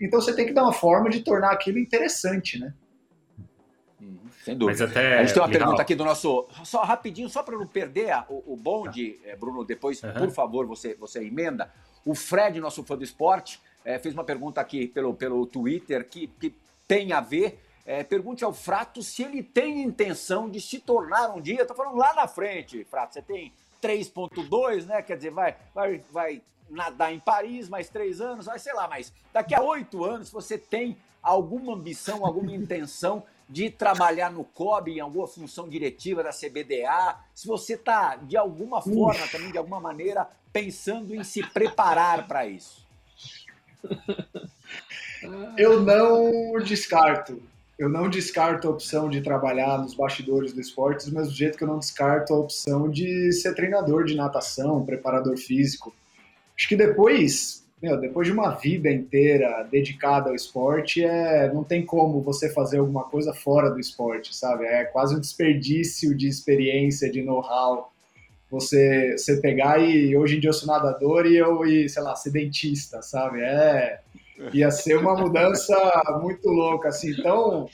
[0.00, 2.72] Então você tem que dar uma forma de tornar aquilo interessante, né?
[4.00, 4.84] Uhum, sem dúvida.
[4.84, 6.46] Mas até, a gente tem uma pergunta aqui do nosso.
[6.64, 9.36] Só rapidinho, só para não perder o, o bonde, tá.
[9.36, 10.14] Bruno, depois, uhum.
[10.14, 11.70] por favor, você, você emenda.
[12.06, 16.28] O Fred, nosso fã do esporte, é, fez uma pergunta aqui pelo, pelo Twitter que,
[16.40, 16.54] que
[16.88, 17.62] tem a ver.
[17.84, 21.62] É, pergunte ao Frato se ele tem intenção de se tornar um dia.
[21.62, 23.14] Estou falando lá na frente, Frato.
[23.14, 25.02] Você tem 3,2, né?
[25.02, 29.12] Quer dizer, vai, vai, vai nadar em Paris mais três anos, vai, sei lá, mas
[29.32, 35.00] daqui a oito anos você tem alguma ambição, alguma intenção de trabalhar no COB, em
[35.00, 40.28] alguma função diretiva da CBDA, se você está, de alguma forma, também de alguma maneira,
[40.52, 42.86] pensando em se preparar para isso.
[45.56, 47.42] Eu não descarto.
[47.78, 51.62] Eu não descarto a opção de trabalhar nos bastidores do esporte, do mesmo jeito que
[51.62, 55.94] eu não descarto a opção de ser treinador de natação, preparador físico.
[56.56, 61.86] Acho que depois, meu, depois de uma vida inteira dedicada ao esporte, é, não tem
[61.86, 64.64] como você fazer alguma coisa fora do esporte, sabe?
[64.64, 67.92] É quase um desperdício de experiência, de know-how.
[68.50, 72.16] Você, você pegar e hoje em dia eu sou nadador e eu, e, sei lá,
[72.16, 73.40] ser dentista, sabe?
[73.40, 74.00] É,
[74.52, 75.74] ia ser uma mudança
[76.22, 77.10] muito louca, assim.
[77.10, 77.68] Então,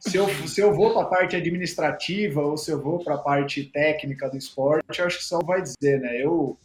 [0.00, 3.18] se eu, se eu vou para a parte administrativa ou se eu vou para a
[3.18, 6.20] parte técnica do esporte, eu acho que só vai dizer, né?
[6.20, 6.56] Eu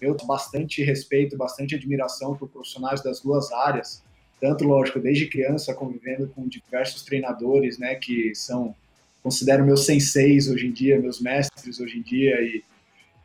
[0.00, 4.02] eu bastante respeito, bastante admiração por profissionais das duas áreas,
[4.40, 8.74] tanto, lógico, desde criança convivendo com diversos treinadores, né, que são,
[9.22, 12.64] considero meus senseis hoje em dia, meus mestres hoje em dia, e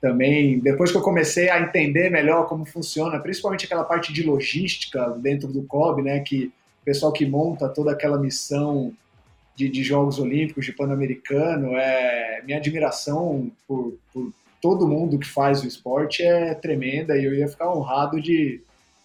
[0.02, 5.10] também, depois que eu comecei a entender melhor como funciona, principalmente aquela parte de logística
[5.18, 8.94] dentro do COB, né, que o pessoal que monta toda aquela missão
[9.56, 14.32] de, de Jogos Olímpicos, de Pan-Americano, é minha admiração por, por
[14.62, 18.62] todo mundo que faz o esporte é tremenda e eu ia ficar honrado de,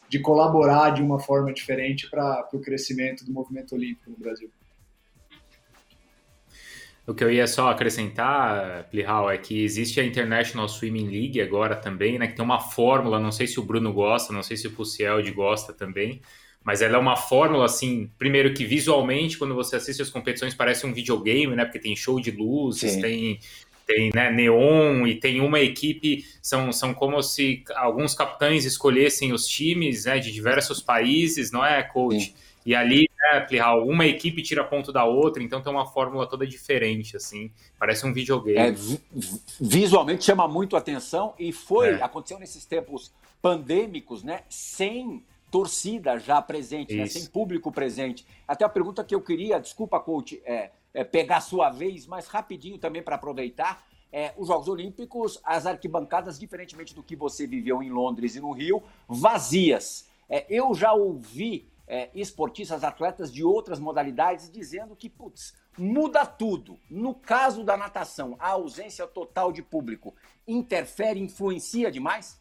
[0.09, 4.51] de colaborar de uma forma diferente para o crescimento do movimento olímpico no Brasil.
[7.07, 11.75] O que eu ia só acrescentar, Plihal, é que existe a International Swimming League agora
[11.75, 12.29] também, né?
[12.29, 15.33] Que tem uma fórmula, não sei se o Bruno gosta, não sei se o Pucieldi
[15.33, 16.23] gosta também,
[16.63, 20.87] mas ela é uma fórmula, assim, primeiro que visualmente, quando você assiste as competições, parece
[20.87, 21.65] um videogame, né?
[21.65, 23.01] Porque tem show de luzes, Sim.
[23.01, 23.41] tem
[23.85, 29.45] tem né, neon e tem uma equipe, são, são como se alguns capitães escolhessem os
[29.47, 32.27] times né, de diversos países, não é, coach?
[32.27, 32.35] Sim.
[32.65, 33.09] E ali,
[33.47, 38.07] Plihal, uma equipe tira ponto da outra, então tem uma fórmula toda diferente, assim, parece
[38.07, 38.59] um videogame.
[38.59, 38.75] É,
[39.61, 42.03] visualmente chama muito atenção e foi, é.
[42.03, 48.27] aconteceu nesses tempos pandêmicos, né, sem torcida já presente, né, sem público presente.
[48.47, 52.79] Até a pergunta que eu queria, desculpa, coach, é é, pegar sua vez mais rapidinho
[52.79, 53.85] também para aproveitar.
[54.13, 58.53] É, os Jogos Olímpicos, as arquibancadas, diferentemente do que você viveu em Londres e no
[58.53, 60.09] Rio, vazias.
[60.29, 66.81] É, eu já ouvi é, esportistas, atletas de outras modalidades dizendo que, putz, muda tudo.
[66.89, 70.15] No caso da natação, a ausência total de público
[70.49, 72.41] interfere, influencia demais?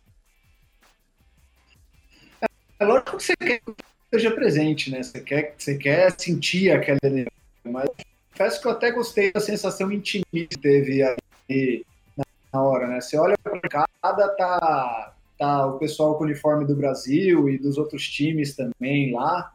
[2.80, 5.04] É lógico que você quer que esteja presente, né?
[5.04, 7.32] Você quer, você quer sentir aquela energia,
[7.66, 7.90] mas
[8.32, 11.86] confesso que eu até gostei da sensação intimista que teve aí
[12.54, 13.02] na hora, né?
[13.02, 13.60] Você olha para
[14.02, 15.11] cada tá,
[15.42, 19.52] tá o pessoal com uniforme do Brasil e dos outros times também lá.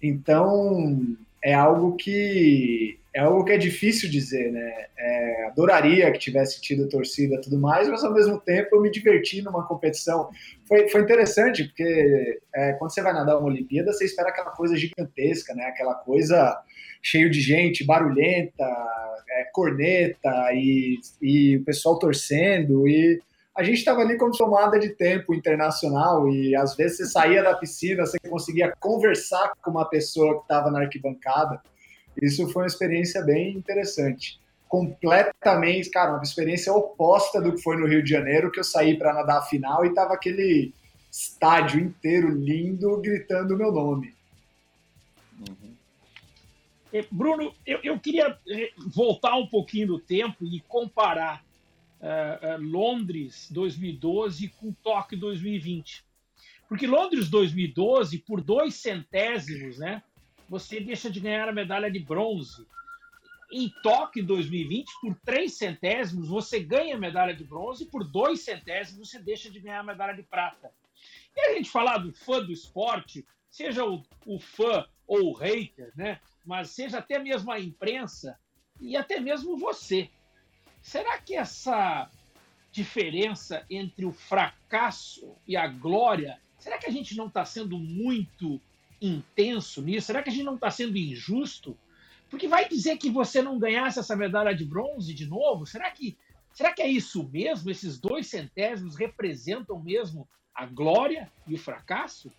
[0.00, 4.86] Então, é algo que é algo que é difícil dizer, né?
[4.98, 8.90] É, adoraria que tivesse tido torcida e tudo mais, mas ao mesmo tempo eu me
[8.90, 10.30] diverti numa competição.
[10.66, 14.76] Foi, foi interessante, porque é, quando você vai nadar uma Olimpíada, você espera aquela coisa
[14.76, 15.64] gigantesca, né?
[15.66, 16.60] Aquela coisa
[17.02, 18.64] cheio de gente, barulhenta,
[19.30, 22.88] é, corneta e, e o pessoal torcendo.
[22.88, 23.20] E
[23.56, 27.54] a gente estava ali como tomada de tempo internacional e às vezes você saía da
[27.54, 31.62] piscina, você conseguia conversar com uma pessoa que estava na arquibancada.
[32.20, 34.40] Isso foi uma experiência bem interessante.
[34.68, 38.98] Completamente, cara, uma experiência oposta do que foi no Rio de Janeiro, que eu saí
[38.98, 40.74] para nadar a final e tava aquele
[41.08, 44.12] estádio inteiro lindo gritando meu nome.
[46.92, 51.44] É, Bruno, eu, eu, queria é, voltar um pouquinho no tempo e comparar
[52.00, 56.04] uh, uh, Londres 2012 com Tóquio 2020.
[56.68, 60.02] Porque Londres 2012, por dois centésimos, né,
[60.48, 62.66] você deixa de ganhar a medalha de bronze.
[63.52, 69.10] Em Tóquio 2020, por três centésimos, você ganha a medalha de bronze, por dois centésimos,
[69.10, 70.72] você deixa de ganhar a medalha de prata.
[71.36, 75.92] E a gente falar do fã do esporte, seja o, o fã ou o hater,
[75.94, 76.20] né?
[76.44, 78.38] mas seja até mesmo a imprensa
[78.80, 80.10] e até mesmo você.
[80.84, 82.10] Será que essa
[82.70, 88.60] diferença entre o fracasso e a glória, será que a gente não está sendo muito
[89.00, 90.08] intenso nisso?
[90.08, 91.74] Será que a gente não está sendo injusto?
[92.28, 95.64] Porque vai dizer que você não ganhasse essa medalha de bronze de novo?
[95.64, 96.18] Será que,
[96.52, 97.70] será que é isso mesmo?
[97.70, 102.30] Esses dois centésimos representam mesmo a glória e o fracasso?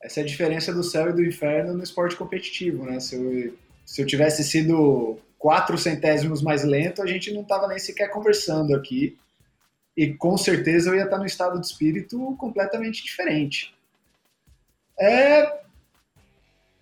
[0.00, 3.00] Essa é a diferença do céu e do inferno no esporte competitivo, né?
[3.00, 7.76] Se eu, se eu tivesse sido quatro centésimos mais lento, a gente não estava nem
[7.76, 9.18] sequer conversando aqui.
[9.96, 13.74] E com certeza eu ia estar no estado de espírito completamente diferente.
[14.96, 15.62] É,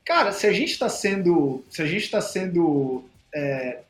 [0.04, 3.02] cara, se a gente está sendo, se a gente está sendo,
[3.34, 3.80] é,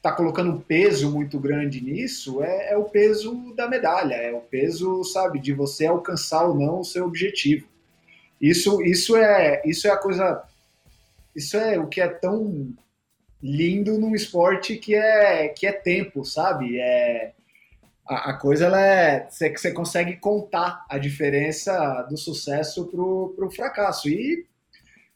[0.00, 4.40] tá colocando um peso muito grande nisso, é, é o peso da medalha, é o
[4.40, 7.66] peso, sabe, de você alcançar ou não o seu objetivo.
[8.40, 10.44] Isso, isso é, isso é a coisa,
[11.34, 12.72] isso é o que é tão
[13.46, 16.78] lindo num esporte que é, que é tempo, sabe?
[16.78, 17.32] É
[18.06, 23.50] a, a coisa ela é, você, você consegue contar a diferença do sucesso pro, pro
[23.50, 24.46] fracasso e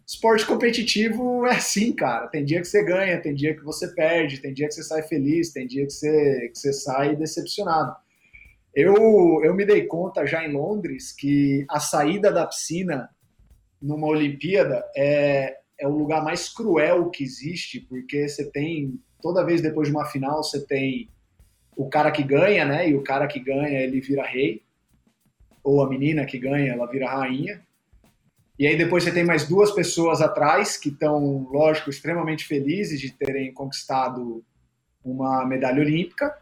[0.06, 2.26] esporte competitivo é assim, cara.
[2.26, 5.02] Tem dia que você ganha, tem dia que você perde, tem dia que você sai
[5.02, 7.94] feliz, tem dia que você, que você sai decepcionado.
[8.74, 13.08] Eu, eu me dei conta já em Londres que a saída da piscina
[13.80, 19.62] numa Olimpíada é, é o lugar mais cruel que existe, porque você tem, toda vez
[19.62, 21.08] depois de uma final, você tem
[21.74, 22.90] o cara que ganha, né?
[22.90, 24.62] E o cara que ganha, ele vira rei.
[25.64, 27.62] Ou a menina que ganha, ela vira rainha.
[28.58, 33.10] E aí depois você tem mais duas pessoas atrás que estão, lógico, extremamente felizes de
[33.10, 34.44] terem conquistado
[35.02, 36.36] uma medalha olímpica.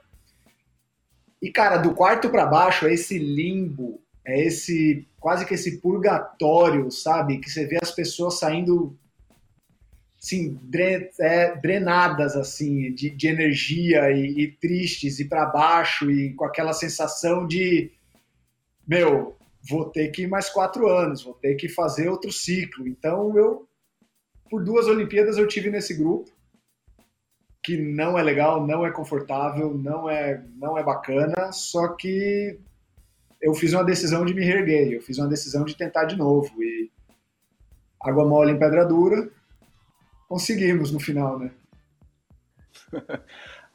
[1.40, 6.90] E, cara, do quarto para baixo é esse limbo, é esse quase que esse purgatório,
[6.90, 7.38] sabe?
[7.38, 8.98] Que você vê as pessoas saindo
[10.34, 10.60] assim,
[11.18, 16.72] é, drenadas assim de, de energia e, e, tristes e para baixo e com aquela
[16.72, 17.90] sensação de
[18.86, 19.36] meu
[19.68, 23.66] vou ter que ir mais quatro anos vou ter que fazer outro ciclo então eu
[24.50, 26.30] por duas Olimpíadas eu tive nesse grupo
[27.62, 32.58] que não é legal, não é confortável, não é, não é bacana, só que
[33.42, 36.50] eu fiz uma decisão de me reerguer, eu fiz uma decisão de tentar de novo.
[36.62, 36.90] E
[38.00, 39.30] água mole em pedra dura,
[40.28, 41.50] conseguimos no final, né?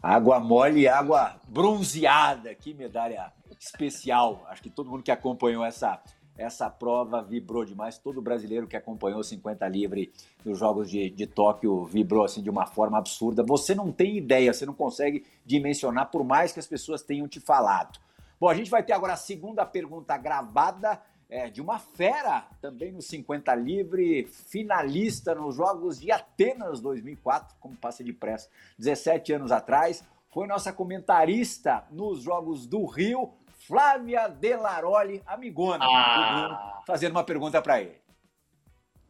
[0.01, 4.45] água mole e água bronzeada, que medalha especial.
[4.49, 6.01] Acho que todo mundo que acompanhou essa
[6.37, 7.97] essa prova vibrou demais.
[7.97, 10.11] Todo brasileiro que acompanhou o 50 livre
[10.43, 13.43] nos Jogos de, de Tóquio vibrou assim de uma forma absurda.
[13.43, 17.39] Você não tem ideia, você não consegue dimensionar, por mais que as pessoas tenham te
[17.39, 17.99] falado.
[18.39, 20.99] Bom, a gente vai ter agora a segunda pergunta gravada
[21.33, 27.75] é, de uma fera também no 50 livre, finalista nos Jogos de Atenas 2004, como
[27.75, 30.03] passa de pressa, 17 anos atrás.
[30.31, 33.33] Foi nossa comentarista nos Jogos do Rio,
[33.67, 36.17] Flávia Delaroli, amigona ah.
[36.17, 37.99] do Bruno, fazendo uma pergunta para ele.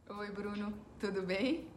[0.08, 1.68] Oi, Bruno, tudo bem?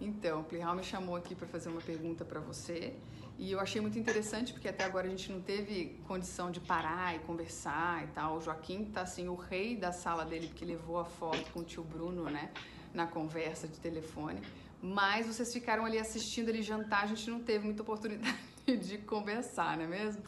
[0.00, 2.94] Então, o Plihal me chamou aqui para fazer uma pergunta para você
[3.38, 7.14] e eu achei muito interessante porque até agora a gente não teve condição de parar
[7.14, 8.38] e conversar e tal.
[8.38, 11.64] O Joaquim tá assim, o rei da sala dele, porque levou a foto com o
[11.64, 12.50] tio Bruno, né,
[12.94, 14.40] na conversa de telefone.
[14.82, 19.76] Mas vocês ficaram ali assistindo ele jantar, a gente não teve muita oportunidade de conversar,
[19.76, 20.22] não é mesmo?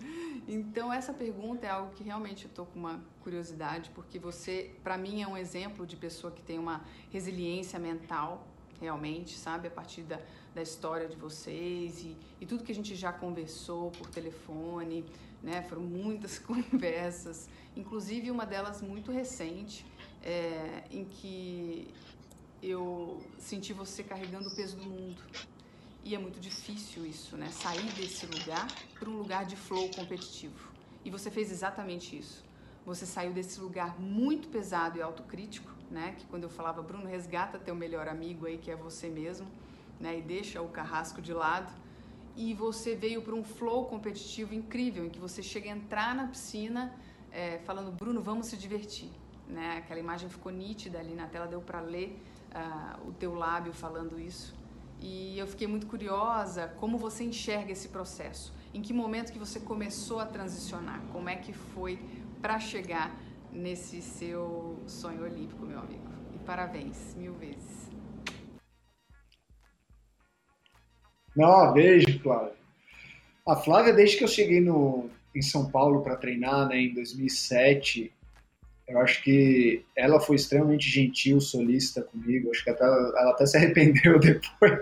[0.46, 4.98] Então essa pergunta é algo que realmente eu tô com uma curiosidade, porque você, para
[4.98, 8.46] mim, é um exemplo de pessoa que tem uma resiliência mental,
[8.80, 10.20] realmente, sabe, a partir da,
[10.59, 15.04] da história de vocês e, e tudo que a gente já conversou por telefone,
[15.40, 15.62] né?
[15.62, 19.86] Foram muitas conversas, inclusive uma delas muito recente,
[20.20, 21.94] é, em que
[22.61, 25.22] eu senti você carregando o peso do mundo.
[26.04, 27.48] E é muito difícil isso, né?
[27.52, 28.66] Sair desse lugar
[28.98, 30.72] para um lugar de flow competitivo.
[31.04, 32.44] E você fez exatamente isso.
[32.84, 36.16] Você saiu desse lugar muito pesado e autocrítico, né?
[36.18, 39.46] Que quando eu falava, Bruno, resgata teu melhor amigo aí, que é você mesmo,
[40.01, 40.18] né?
[40.18, 41.72] E deixa o carrasco de lado.
[42.36, 46.28] E você veio para um flow competitivo incrível, em que você chega a entrar na
[46.28, 46.94] piscina
[47.32, 49.11] é, falando, Bruno, vamos se divertir,
[49.46, 49.78] né?
[49.78, 52.22] Aquela imagem ficou nítida ali na tela, deu para ler
[52.55, 54.55] uh, o teu lábio falando isso.
[55.01, 58.53] E eu fiquei muito curiosa como você enxerga esse processo.
[58.74, 61.01] Em que momento que você começou a transicionar?
[61.12, 61.99] Como é que foi
[62.42, 63.16] para chegar
[63.53, 66.09] nesse seu sonho olímpico, meu amigo?
[66.34, 67.78] E parabéns, mil vezes.
[71.39, 72.53] Não, beijo, Flávia.
[73.47, 78.12] A Flávia, desde que eu cheguei no, em São Paulo para treinar, né, em 2007,
[78.89, 82.51] eu acho que ela foi extremamente gentil, solista comigo.
[82.51, 84.80] Acho que até, ela até se arrependeu depois,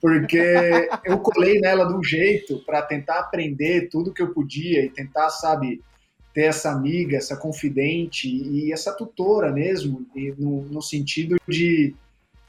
[0.00, 4.90] porque eu colei nela de um jeito para tentar aprender tudo que eu podia e
[4.90, 5.80] tentar, sabe,
[6.34, 10.04] ter essa amiga, essa confidente e essa tutora mesmo,
[10.36, 11.94] no, no sentido de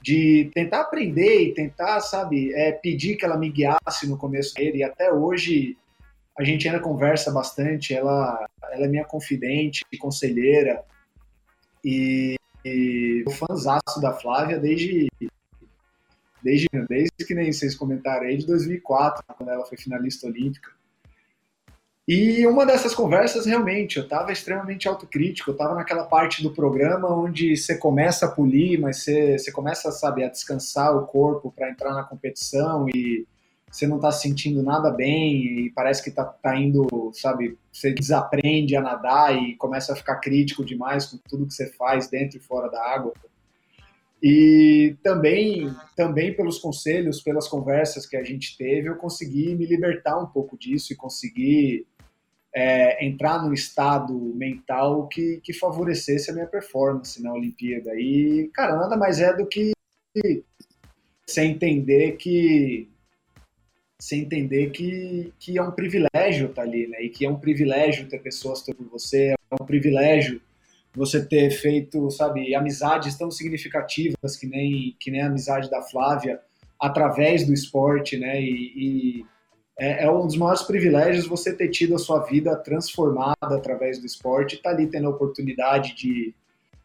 [0.02, 4.80] de tentar aprender e tentar, sabe, é, pedir que ela me guiasse no começo dele.
[4.80, 5.78] E até hoje
[6.38, 7.94] a gente ainda conversa bastante.
[7.94, 10.84] Ela, ela é minha confidente, conselheira.
[11.84, 15.08] E, e fãzaço da Flávia desde,
[16.44, 20.77] desde, desde que nem vocês comentaram aí, de 2004, quando ela foi finalista olímpica.
[22.08, 27.14] E uma dessas conversas, realmente, eu estava extremamente autocrítico, eu estava naquela parte do programa
[27.14, 31.70] onde você começa a polir, mas você, você começa, sabe, a descansar o corpo para
[31.70, 33.28] entrar na competição e
[33.70, 37.92] você não está se sentindo nada bem e parece que está tá indo, sabe, você
[37.92, 42.38] desaprende a nadar e começa a ficar crítico demais com tudo que você faz dentro
[42.38, 43.12] e fora da água.
[44.24, 50.18] E também, também pelos conselhos, pelas conversas que a gente teve, eu consegui me libertar
[50.18, 51.86] um pouco disso e conseguir
[52.58, 57.92] é, entrar num estado mental que, que favorecesse a minha performance na Olimpíada.
[57.94, 59.74] E, cara, nada mais é do que
[61.24, 62.90] você entender que
[64.00, 67.04] você entender que, que é um privilégio estar ali, né?
[67.04, 70.42] E que é um privilégio ter pessoas por você, é um privilégio
[70.96, 76.40] você ter feito, sabe, amizades tão significativas que nem, que nem a amizade da Flávia
[76.80, 78.42] através do esporte, né?
[78.42, 79.26] E, e
[79.80, 84.06] é, é, um dos maiores privilégios você ter tido a sua vida transformada através do
[84.06, 86.34] esporte, estar tá ali tendo a oportunidade de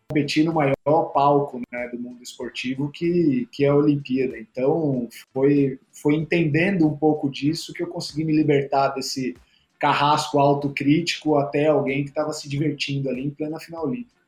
[0.09, 4.39] competir no maior palco né, do mundo esportivo que, que é a Olimpíada.
[4.39, 9.35] Então, foi, foi entendendo um pouco disso que eu consegui me libertar desse
[9.79, 14.21] carrasco autocrítico até alguém que estava se divertindo ali em plena final olímpica.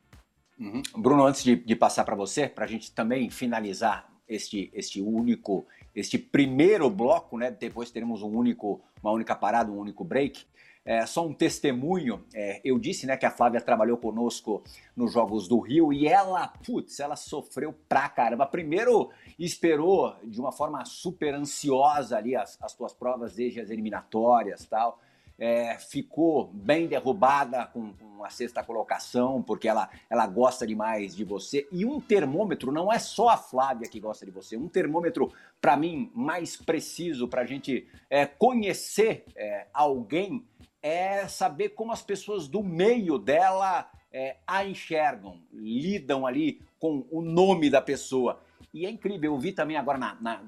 [0.58, 0.82] Uhum.
[0.96, 5.66] Bruno, antes de, de passar para você, para a gente também finalizar este, este único,
[5.94, 7.50] este primeiro bloco, né?
[7.50, 10.44] Depois teremos um único, uma única parada, um único break.
[10.86, 14.62] É, só um testemunho, é, eu disse né, que a Flávia trabalhou conosco
[14.94, 18.44] nos Jogos do Rio e ela, putz, ela sofreu pra caramba.
[18.44, 24.66] Primeiro esperou de uma forma super ansiosa ali as, as tuas provas desde as eliminatórias
[24.66, 25.00] tal
[25.38, 31.24] é, ficou bem derrubada com, com, a sexta colocação, porque ela, ela gosta demais de
[31.24, 31.68] você.
[31.70, 35.30] E um termômetro, não é só a Flávia que gosta de você, um termômetro,
[35.60, 40.46] para mim, mais preciso para a gente é, conhecer é, alguém
[40.80, 47.22] é saber como as pessoas do meio dela é, a enxergam, lidam ali com o
[47.22, 48.40] nome da pessoa.
[48.74, 50.42] E é incrível, eu vi também agora na, na,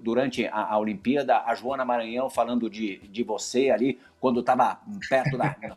[0.00, 5.36] durante a, a, Olimpíada a Joana Maranhão falando de, de você ali, quando estava perto
[5.36, 5.56] da.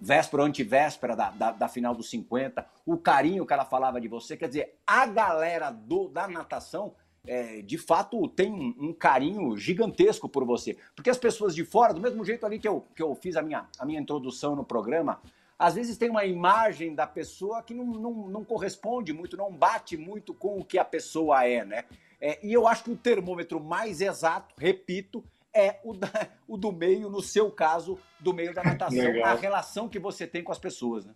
[0.00, 4.08] véspera ou antivéspera da, da, da, final dos 50, o carinho que ela falava de
[4.08, 4.36] você.
[4.36, 6.94] Quer dizer, a galera do, da natação,
[7.26, 10.76] é, de fato, tem um, um, carinho gigantesco por você.
[10.94, 13.42] Porque as pessoas de fora, do mesmo jeito ali que eu, que eu fiz a
[13.42, 15.20] minha, a minha introdução no programa,
[15.58, 19.96] às vezes tem uma imagem da pessoa que não, não, não corresponde muito, não bate
[19.96, 21.84] muito com o que a pessoa é, né?
[22.20, 26.08] É, e eu acho que o termômetro mais exato, repito, é o, da,
[26.46, 29.24] o do meio, no seu caso, do meio da natação, Legal.
[29.24, 31.14] a relação que você tem com as pessoas, né?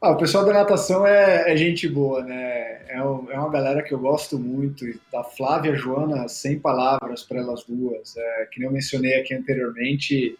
[0.00, 2.84] Ah, o pessoal da natação é, é gente boa, né?
[2.88, 4.84] É, um, é, uma galera que eu gosto muito.
[5.10, 8.14] Da Flávia Joana, sem palavras para elas duas.
[8.14, 10.38] É, que nem eu mencionei aqui anteriormente,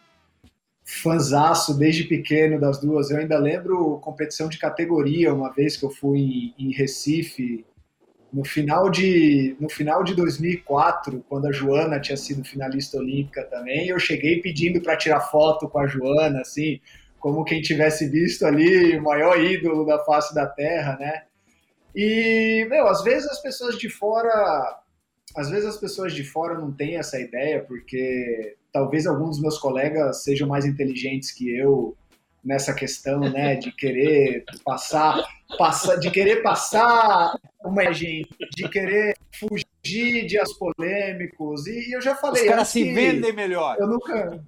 [0.85, 3.11] fanzaço desde pequeno das duas.
[3.11, 7.65] Eu ainda lembro competição de categoria, uma vez que eu fui em, em Recife,
[8.33, 13.89] no final de no final de 2004, quando a Joana tinha sido finalista olímpica também,
[13.89, 16.81] eu cheguei pedindo para tirar foto com a Joana, assim,
[17.21, 21.23] como quem tivesse visto ali o maior ídolo da face da Terra, né?
[21.95, 24.81] E, meu, às vezes as pessoas de fora,
[25.37, 29.59] às vezes as pessoas de fora não têm essa ideia, porque talvez alguns dos meus
[29.59, 31.97] colegas sejam mais inteligentes que eu
[32.45, 35.25] nessa questão, né, de querer passar,
[35.57, 41.67] passar de querer passar uma gente, de querer fugir de as polêmicos.
[41.67, 43.77] E eu já falei, os caras se vendem melhor.
[43.79, 44.45] Eu nunca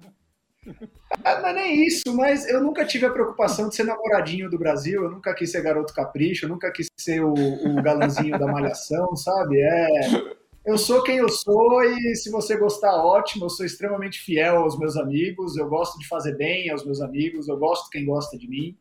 [1.23, 4.57] ah, não é nem isso, mas eu nunca tive a preocupação de ser namoradinho do
[4.57, 8.47] Brasil, eu nunca quis ser garoto capricho, eu nunca quis ser o, o galãzinho da
[8.47, 9.59] malhação, sabe?
[9.59, 10.35] É,
[10.67, 13.45] eu sou quem eu sou e se você gostar, ótimo.
[13.45, 17.47] Eu sou extremamente fiel aos meus amigos, eu gosto de fazer bem aos meus amigos,
[17.47, 18.77] eu gosto quem gosta de mim.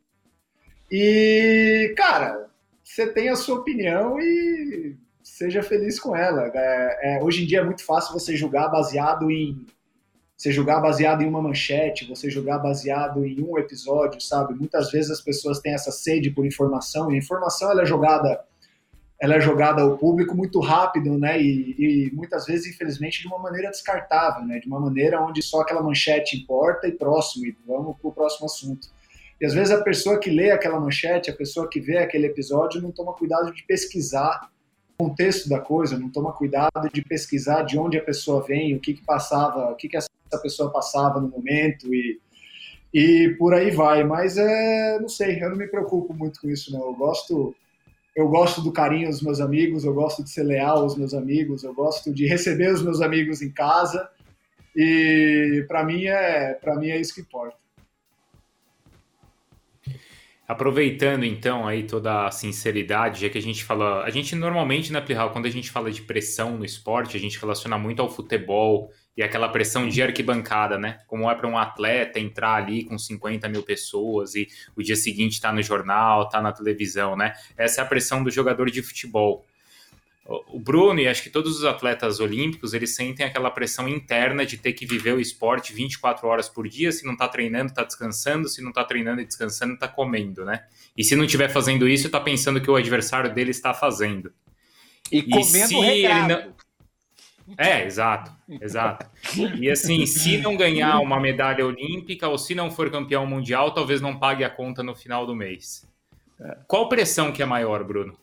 [0.91, 2.49] E, cara,
[2.83, 6.51] você tem a sua opinião e seja feliz com ela.
[6.53, 9.65] É, é, hoje em dia é muito fácil você julgar baseado em.
[10.37, 14.55] Você julgar baseado em uma manchete, você julgar baseado em um episódio, sabe?
[14.55, 18.45] Muitas vezes as pessoas têm essa sede por informação, e a informação ela é jogada
[19.19, 21.41] ela é jogada ao público muito rápido, né?
[21.41, 24.59] E, e, muitas vezes, infelizmente, de uma maneira descartável, né?
[24.59, 28.47] De uma maneira onde só aquela manchete importa e próximo, e vamos para o próximo
[28.47, 28.89] assunto.
[29.41, 32.81] E às vezes a pessoa que lê aquela manchete, a pessoa que vê aquele episódio,
[32.81, 34.51] não toma cuidado de pesquisar
[34.99, 38.81] o contexto da coisa, não toma cuidado de pesquisar de onde a pessoa vem, o
[38.81, 40.09] que, que passava, o que, que essa
[40.43, 42.19] pessoa passava no momento e,
[42.93, 44.05] e por aí vai.
[44.05, 46.81] Mas é, não sei, eu não me preocupo muito com isso, não.
[46.81, 47.55] Eu gosto,
[48.17, 51.63] eu gosto do carinho dos meus amigos, eu gosto de ser leal aos meus amigos,
[51.63, 54.09] eu gosto de receber os meus amigos em casa
[54.75, 57.59] e para mim é, para mim é isso que importa.
[60.49, 65.03] Aproveitando então aí toda a sinceridade, já que a gente fala, a gente normalmente na
[65.03, 68.93] Plihal, quando a gente fala de pressão no esporte, a gente relaciona muito ao futebol
[69.17, 71.01] e aquela pressão de arquibancada, né?
[71.09, 75.41] Como é para um atleta entrar ali com 50 mil pessoas e o dia seguinte
[75.41, 77.33] tá no jornal, tá na televisão, né?
[77.57, 79.45] Essa é a pressão do jogador de futebol
[80.29, 84.57] o Bruno e acho que todos os atletas olímpicos, eles sentem aquela pressão interna de
[84.57, 88.49] ter que viver o esporte 24 horas por dia, se não está treinando, está descansando,
[88.49, 90.65] se não está treinando e descansando, está comendo, né?
[90.97, 94.33] E se não estiver fazendo isso, está pensando que o adversário dele está fazendo.
[95.13, 96.29] E, e comendo regrado.
[96.29, 96.57] Não...
[97.57, 99.07] É, exato, exato.
[99.61, 104.01] E assim, se não ganhar uma medalha olímpica ou se não for campeão mundial, talvez
[104.01, 105.87] não pague a conta no final do mês.
[106.41, 106.59] É.
[106.67, 108.19] Qual pressão que é maior, Bruno?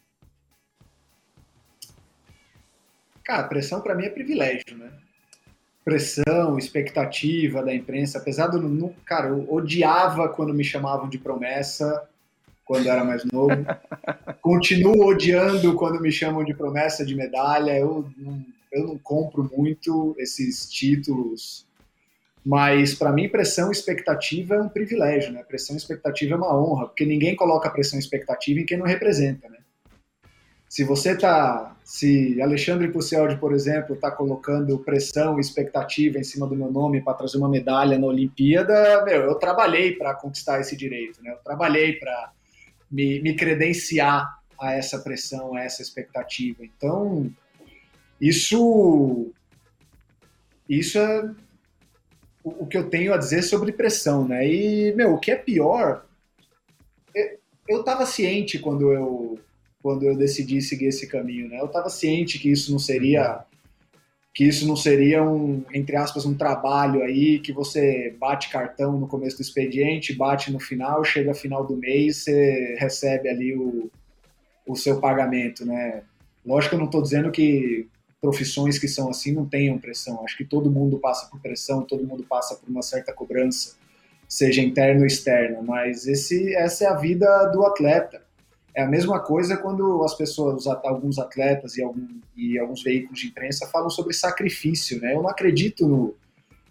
[3.34, 4.92] Cara, pressão para mim é privilégio, né?
[5.84, 8.62] Pressão, expectativa da imprensa, apesar do.
[8.62, 12.08] No, cara, eu odiava quando me chamavam de promessa,
[12.64, 13.56] quando era mais novo.
[14.40, 17.76] Continuo odiando quando me chamam de promessa de medalha.
[17.76, 21.66] Eu não, eu não compro muito esses títulos.
[22.46, 25.44] Mas para mim, pressão e expectativa é um privilégio, né?
[25.44, 28.86] Pressão e expectativa é uma honra, porque ninguém coloca pressão e expectativa em quem não
[28.86, 29.58] representa, né?
[30.74, 36.48] Se você está, se Alexandre Pucialdi, por exemplo, está colocando pressão e expectativa em cima
[36.48, 40.76] do meu nome para trazer uma medalha na Olimpíada, meu, eu trabalhei para conquistar esse
[40.76, 41.34] direito, né?
[41.34, 42.32] Eu trabalhei para
[42.90, 46.66] me, me credenciar a essa pressão, a essa expectativa.
[46.66, 47.30] Então,
[48.20, 49.32] isso,
[50.68, 51.30] isso é
[52.44, 54.48] o, o que eu tenho a dizer sobre pressão, né?
[54.48, 56.04] E, meu, o que é pior,
[57.68, 59.40] eu estava ciente quando eu
[59.84, 61.60] quando eu decidi seguir esse caminho, né?
[61.60, 63.46] Eu estava ciente que isso não seria
[64.34, 69.08] que isso não seria um, entre aspas, um trabalho aí que você bate cartão no
[69.08, 73.92] começo do expediente, bate no final, chega final do mês, você recebe ali o,
[74.66, 76.02] o seu pagamento, né?
[76.44, 77.88] Lógico que eu não estou dizendo que
[78.20, 80.24] profissões que são assim não tenham pressão.
[80.24, 83.76] Acho que todo mundo passa por pressão, todo mundo passa por uma certa cobrança,
[84.28, 85.62] seja interna ou externa.
[85.62, 88.23] Mas esse, essa é a vida do atleta.
[88.76, 93.28] É a mesma coisa quando as pessoas, alguns atletas e, algum, e alguns veículos de
[93.28, 95.14] imprensa falam sobre sacrifício, né?
[95.14, 96.16] Eu não acredito no,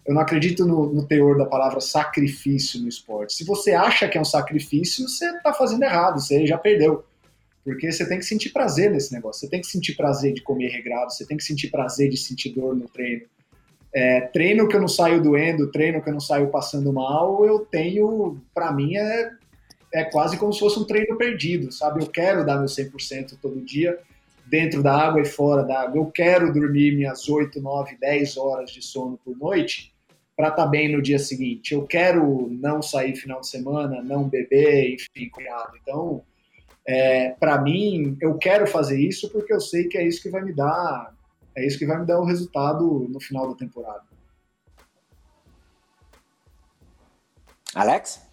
[0.05, 3.33] eu não acredito no, no, teor da palavra sacrifício no esporte.
[3.33, 7.05] Se você acha que é um sacrifício, você está fazendo errado, você já perdeu.
[7.63, 10.67] Porque você tem que sentir prazer nesse negócio, você tem que sentir prazer de comer
[10.67, 13.23] regrado, você tem que sentir prazer de sentir dor no treino.
[13.95, 17.59] É, treino que eu não saio doendo, treino que eu não saio passando mal, eu
[17.59, 19.31] tenho, para mim, é
[19.93, 22.01] é quase como se fosse um treino perdido, sabe?
[22.01, 23.99] Eu quero dar meu 100% todo dia,
[24.45, 25.99] dentro da água e fora da água.
[25.99, 29.93] Eu quero dormir minhas 8, 9, 10 horas de sono por noite
[30.35, 31.75] para estar tá bem no dia seguinte.
[31.75, 35.77] Eu quero não sair final de semana, não beber, enfim, cuidado.
[35.79, 36.23] Então,
[36.87, 40.41] é, para mim, eu quero fazer isso porque eu sei que é isso que vai
[40.41, 41.13] me dar,
[41.55, 44.03] é isso que vai me dar o resultado no final da temporada.
[47.75, 48.32] Alex?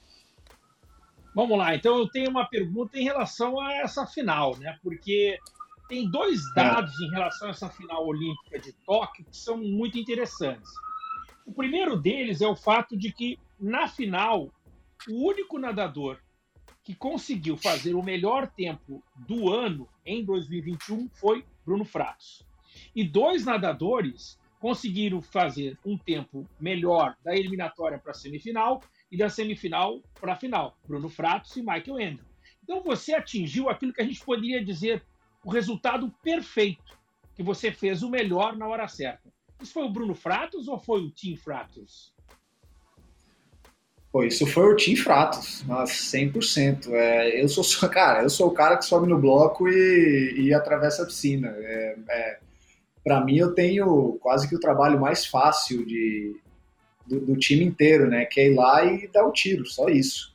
[1.41, 4.79] Vamos lá, então eu tenho uma pergunta em relação a essa final, né?
[4.83, 5.39] Porque
[5.89, 6.55] tem dois é.
[6.55, 10.71] dados em relação a essa final olímpica de Tóquio que são muito interessantes.
[11.47, 14.53] O primeiro deles é o fato de que, na final,
[15.09, 16.19] o único nadador
[16.85, 22.47] que conseguiu fazer o melhor tempo do ano em 2021 foi Bruno Fratos.
[22.95, 29.29] E dois nadadores conseguiram fazer um tempo melhor da eliminatória para a semifinal e da
[29.29, 32.27] semifinal para a final, Bruno Fratos e Michael Andrew.
[32.63, 35.03] Então você atingiu aquilo que a gente poderia dizer
[35.45, 36.99] o resultado perfeito,
[37.35, 39.33] que você fez o melhor na hora certa.
[39.61, 42.15] Isso foi o Bruno Fratos ou foi o Tim Fratos?
[44.13, 46.93] Pô, isso foi o Tim Fratos, mas 100%.
[46.93, 51.03] É, eu sou, cara, eu sou o cara que sobe no bloco e, e atravessa
[51.03, 51.49] a piscina.
[51.49, 52.39] É, é,
[53.05, 56.37] para mim, eu tenho quase que o trabalho mais fácil de,
[57.11, 58.25] do, do, time inteiro, né?
[58.25, 60.35] Que é ir lá e dar o tiro, só isso.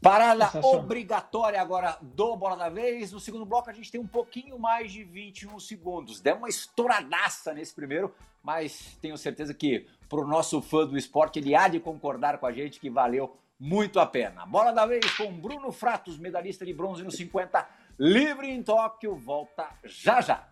[0.00, 3.12] Parada obrigatória agora do Bola da Vez.
[3.12, 6.20] No segundo bloco a gente tem um pouquinho mais de 21 segundos.
[6.20, 11.38] Deu uma estouradaça nesse primeiro, mas tenho certeza que para o nosso fã do esporte
[11.38, 14.44] ele há de concordar com a gente que valeu muito a pena.
[14.44, 17.64] Bola da vez com Bruno Fratos, medalhista de bronze no 50,
[17.96, 20.48] livre em Tóquio, volta já já.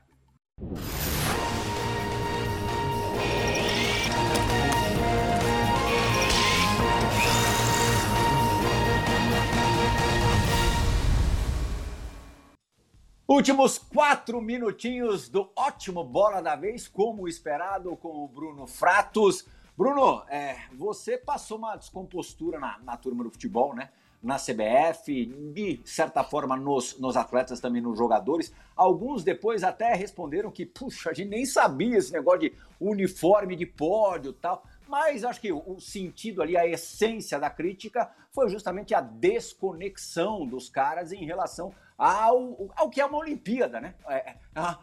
[13.33, 19.47] Últimos quatro minutinhos do ótimo Bola da Vez, como esperado, com o Bruno Fratos.
[19.79, 23.91] Bruno, é, você passou uma descompostura na, na, turma do futebol, né?
[24.21, 28.53] Na CBF, de certa forma nos, nos atletas, também nos jogadores.
[28.75, 33.65] Alguns depois até responderam que, puxa, a gente nem sabia esse negócio de uniforme de
[33.65, 34.65] pódio tal.
[34.91, 40.69] Mas acho que o sentido ali, a essência da crítica foi justamente a desconexão dos
[40.69, 43.95] caras em relação ao, ao que é uma Olimpíada, né?
[44.09, 44.37] É, é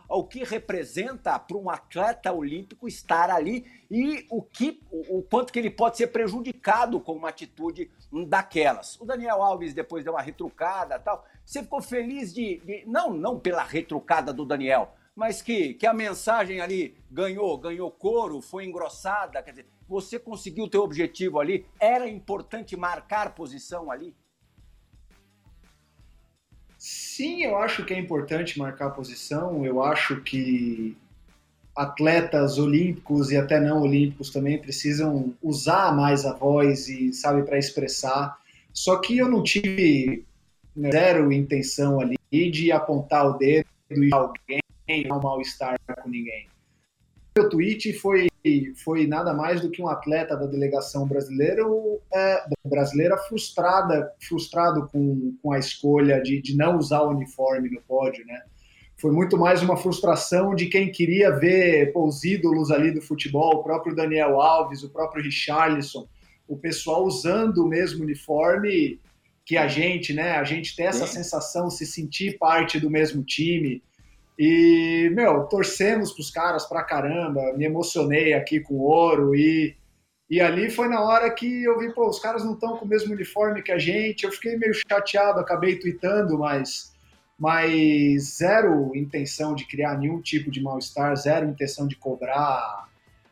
[0.08, 5.52] ao que representa para um atleta olímpico estar ali e o, que, o, o, quanto
[5.52, 7.92] que ele pode ser prejudicado com uma atitude
[8.30, 8.98] daquelas.
[9.02, 11.26] O Daniel Alves depois deu uma retrucada tal.
[11.44, 15.94] Você ficou feliz de, de não, não pela retrucada do Daniel, mas que, que a
[15.94, 21.66] mensagem ali ganhou, ganhou coro, foi engrossada, quer dizer, você conseguiu o teu objetivo ali,
[21.80, 24.16] era importante marcar posição ali?
[26.78, 30.96] Sim, eu acho que é importante marcar posição, eu acho que
[31.76, 37.58] atletas olímpicos e até não olímpicos também precisam usar mais a voz e, sabe, para
[37.58, 38.38] expressar.
[38.74, 40.26] Só que eu não tive
[40.80, 44.60] zero intenção ali de apontar o dedo e alguém
[44.90, 46.48] um mal-estar com ninguém.
[47.38, 48.28] O tweet foi,
[48.84, 51.64] foi nada mais do que um atleta da delegação brasileira,
[52.14, 57.82] é, brasileira frustrada, frustrado com, com a escolha de, de não usar o uniforme no
[57.82, 58.42] pódio, né?
[59.00, 63.58] Foi muito mais uma frustração de quem queria ver pô, os ídolos ali do futebol,
[63.58, 66.08] o próprio Daniel Alves, o próprio Richarlison,
[66.48, 69.00] o pessoal usando o mesmo uniforme
[69.46, 70.32] que a gente, né?
[70.32, 73.82] A gente ter essa sensação, se sentir parte do mesmo time,
[74.38, 79.76] e, meu, torcemos pros caras pra caramba, me emocionei aqui com o ouro e,
[80.30, 82.88] e ali foi na hora que eu vi, pô, os caras não estão com o
[82.88, 86.94] mesmo uniforme que a gente, eu fiquei meio chateado, acabei tweetando, mas,
[87.40, 92.86] mas zero intenção de criar nenhum tipo de mal-estar, zero intenção de cobrar.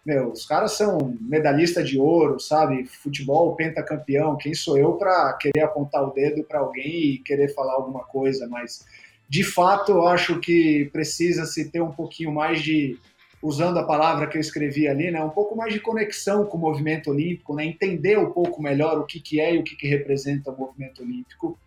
[0.04, 2.86] Meu, os caras são medalhista de ouro, sabe?
[2.86, 4.38] Futebol pentacampeão.
[4.38, 8.48] Quem sou eu para querer apontar o dedo para alguém e querer falar alguma coisa?
[8.48, 8.86] Mas
[9.28, 12.98] de fato, eu acho que precisa se ter um pouquinho mais de,
[13.42, 16.62] usando a palavra que eu escrevi ali, né, um pouco mais de conexão com o
[16.62, 19.88] movimento olímpico, né, entender um pouco melhor o que, que é e o que, que
[19.88, 21.58] representa o movimento olímpico.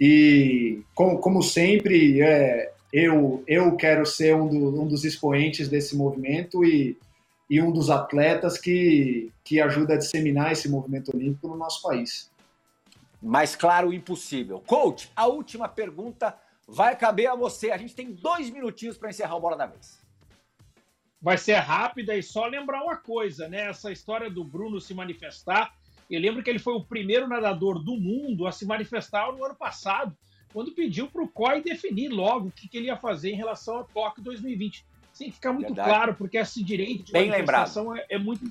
[0.00, 5.96] E, como, como sempre, é, eu, eu quero ser um, do, um dos expoentes desse
[5.96, 6.96] movimento e,
[7.50, 12.30] e um dos atletas que, que ajuda a disseminar esse movimento olímpico no nosso país.
[13.20, 14.62] Mais claro, impossível.
[14.66, 16.34] Coach, a última pergunta
[16.68, 17.70] vai caber a você.
[17.70, 20.06] A gente tem dois minutinhos para encerrar o Bola da Vez.
[21.20, 23.70] Vai ser rápida e só lembrar uma coisa, né?
[23.70, 25.74] Essa história do Bruno se manifestar.
[26.08, 29.54] Eu lembro que ele foi o primeiro nadador do mundo a se manifestar no ano
[29.54, 30.16] passado,
[30.52, 33.78] quando pediu para o COI definir logo o que, que, ele ia fazer em relação
[33.78, 34.86] ao Tóquio 2020.
[35.18, 35.88] Tem que ficar muito Verdade.
[35.88, 38.50] claro, porque esse direito de Bem manifestação é, é muito,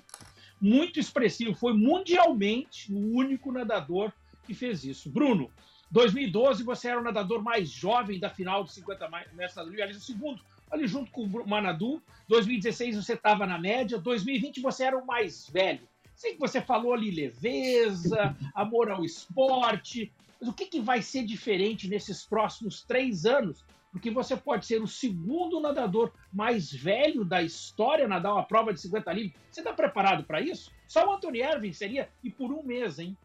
[0.59, 1.55] muito expressivo.
[1.55, 4.11] Foi mundialmente o único nadador
[4.45, 5.09] que fez isso.
[5.09, 5.49] Bruno,
[5.91, 10.05] 2012 você era o nadador mais jovem da final dos 50 metros livre, aliás, o
[10.05, 12.01] segundo, ali junto com o Manadu.
[12.27, 15.87] 2016 você estava na média, 2020 você era o mais velho.
[16.15, 21.23] Sei que você falou ali leveza, amor ao esporte, mas o que, que vai ser
[21.23, 23.63] diferente nesses próximos três anos?
[23.91, 28.81] Porque você pode ser o segundo nadador mais velho da história nadar uma prova de
[28.81, 29.35] 50 livre.
[29.49, 30.71] Você está preparado para isso?
[30.87, 33.17] Só o Anthony Ervin seria, e por um mês, hein?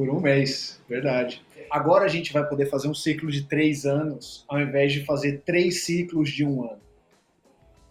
[0.00, 1.44] Por um mês, verdade.
[1.70, 5.42] Agora a gente vai poder fazer um ciclo de três anos, ao invés de fazer
[5.44, 6.80] três ciclos de um ano.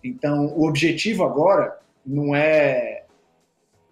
[0.04, 3.04] Então, o objetivo agora não é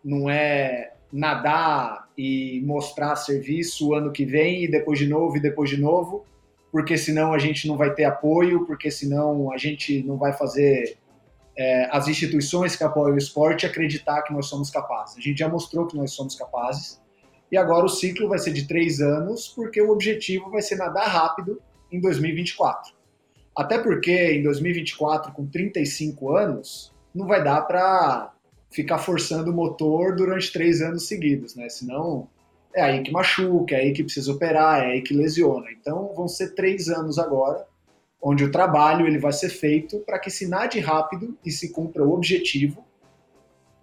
[0.03, 5.39] não é nadar e mostrar serviço o ano que vem e depois de novo e
[5.39, 6.25] depois de novo,
[6.71, 10.97] porque senão a gente não vai ter apoio, porque senão a gente não vai fazer
[11.55, 15.19] é, as instituições que apoiam o esporte acreditar que nós somos capazes.
[15.19, 16.99] A gente já mostrou que nós somos capazes
[17.51, 21.07] e agora o ciclo vai ser de três anos, porque o objetivo vai ser nadar
[21.07, 22.93] rápido em 2024.
[23.55, 28.33] Até porque em 2024, com 35 anos, não vai dar para
[28.69, 31.69] ficar forçando o motor durante três anos seguidos, né?
[31.69, 32.27] Senão
[32.75, 35.71] é aí que machuca, é aí que precisa operar, é aí que lesiona.
[35.71, 37.65] Então vão ser três anos agora,
[38.21, 42.03] onde o trabalho ele vai ser feito para que se nade rápido e se cumpra
[42.03, 42.85] o objetivo,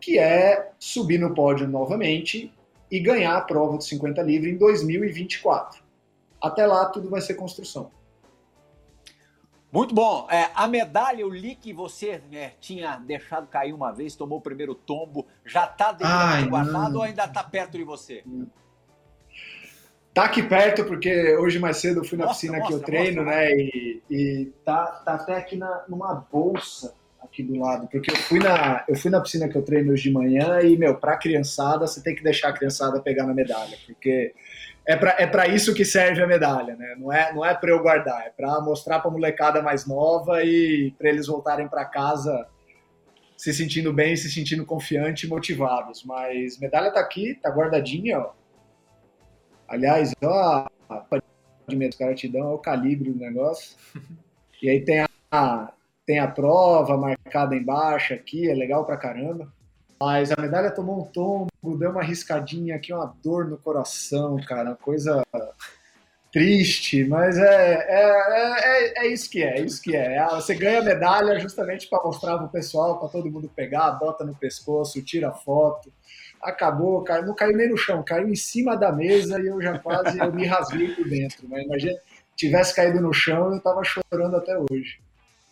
[0.00, 2.52] que é subir no pódio novamente
[2.95, 5.82] e ganhar a prova de 50 livre em 2024.
[6.40, 7.90] Até lá, tudo vai ser construção.
[9.72, 10.28] Muito bom.
[10.30, 14.40] É, a medalha, eu li que você é, tinha deixado cair uma vez, tomou o
[14.40, 15.26] primeiro tombo.
[15.45, 15.92] Já está
[16.49, 18.22] guardado ou ainda está perto de você?
[20.12, 23.24] Tá aqui perto, porque hoje mais cedo eu fui na piscina mostra, que eu treino,
[23.24, 23.51] mostra, né?
[23.57, 26.95] E, e tá, tá até aqui na, numa bolsa
[27.35, 30.05] aqui do lado, porque eu fui na eu fui na piscina que eu treino hoje
[30.05, 33.76] de manhã e meu, para criançada você tem que deixar a criançada pegar na medalha,
[33.85, 34.32] porque
[34.87, 36.95] é para é para isso que serve a medalha, né?
[36.97, 40.95] Não é não é para eu guardar, é para mostrar para molecada mais nova e
[40.97, 42.47] para eles voltarem para casa
[43.37, 46.05] se sentindo bem, se sentindo confiante e motivados.
[46.05, 48.32] Mas medalha tá aqui, tá guardadinha, ó.
[49.66, 50.66] Aliás, ó,
[51.66, 53.76] de medo os caras te dão, é o calibre do negócio.
[54.62, 55.74] E aí tem a,
[56.07, 59.52] tem a prova marcada embaixo aqui, é legal pra caramba.
[60.00, 64.70] Mas a medalha tomou um tombo, deu uma riscadinha aqui, uma dor no coração, cara,
[64.70, 65.22] uma coisa
[66.34, 70.16] triste, mas é, é, é, é, isso que é, é isso que é.
[70.16, 74.34] é você ganha medalha justamente para mostrar pro pessoal, para todo mundo pegar, bota no
[74.34, 75.92] pescoço, tira foto.
[76.42, 79.78] Acabou, caiu, não caiu nem no chão, caiu em cima da mesa e eu já
[79.78, 81.48] quase eu me rasguei por dentro.
[81.48, 81.98] Mas imagina,
[82.36, 84.98] tivesse caído no chão, eu tava chorando até hoje.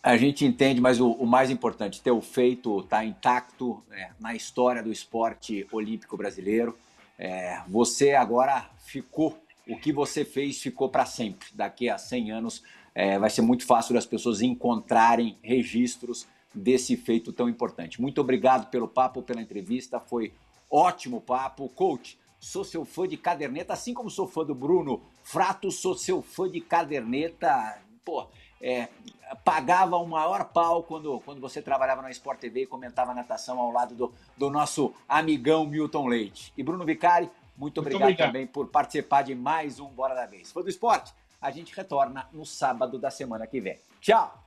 [0.03, 4.35] A gente entende, mas o, o mais importante, ter o feito está intacto é, na
[4.35, 6.77] história do esporte olímpico brasileiro.
[7.17, 11.47] É, você agora ficou, o que você fez ficou para sempre.
[11.53, 17.31] Daqui a 100 anos é, vai ser muito fácil das pessoas encontrarem registros desse feito
[17.31, 18.01] tão importante.
[18.01, 20.33] Muito obrigado pelo papo, pela entrevista, foi
[20.69, 21.69] ótimo papo.
[21.69, 26.21] Coach, sou seu fã de caderneta, assim como sou fã do Bruno Frato, sou seu
[26.21, 27.81] fã de caderneta.
[28.03, 28.27] Pô,
[28.61, 28.87] é,
[29.35, 33.71] pagava o maior pau quando, quando você trabalhava na Sport TV e comentava natação ao
[33.71, 36.53] lado do, do nosso amigão Milton Leite.
[36.57, 40.25] E Bruno Vicari, muito, muito obrigado, obrigado, também por participar de mais um Bora da
[40.25, 40.51] Vez.
[40.51, 41.13] Foi do esporte?
[41.41, 43.79] A gente retorna no sábado da semana que vem.
[43.99, 44.43] Tchau!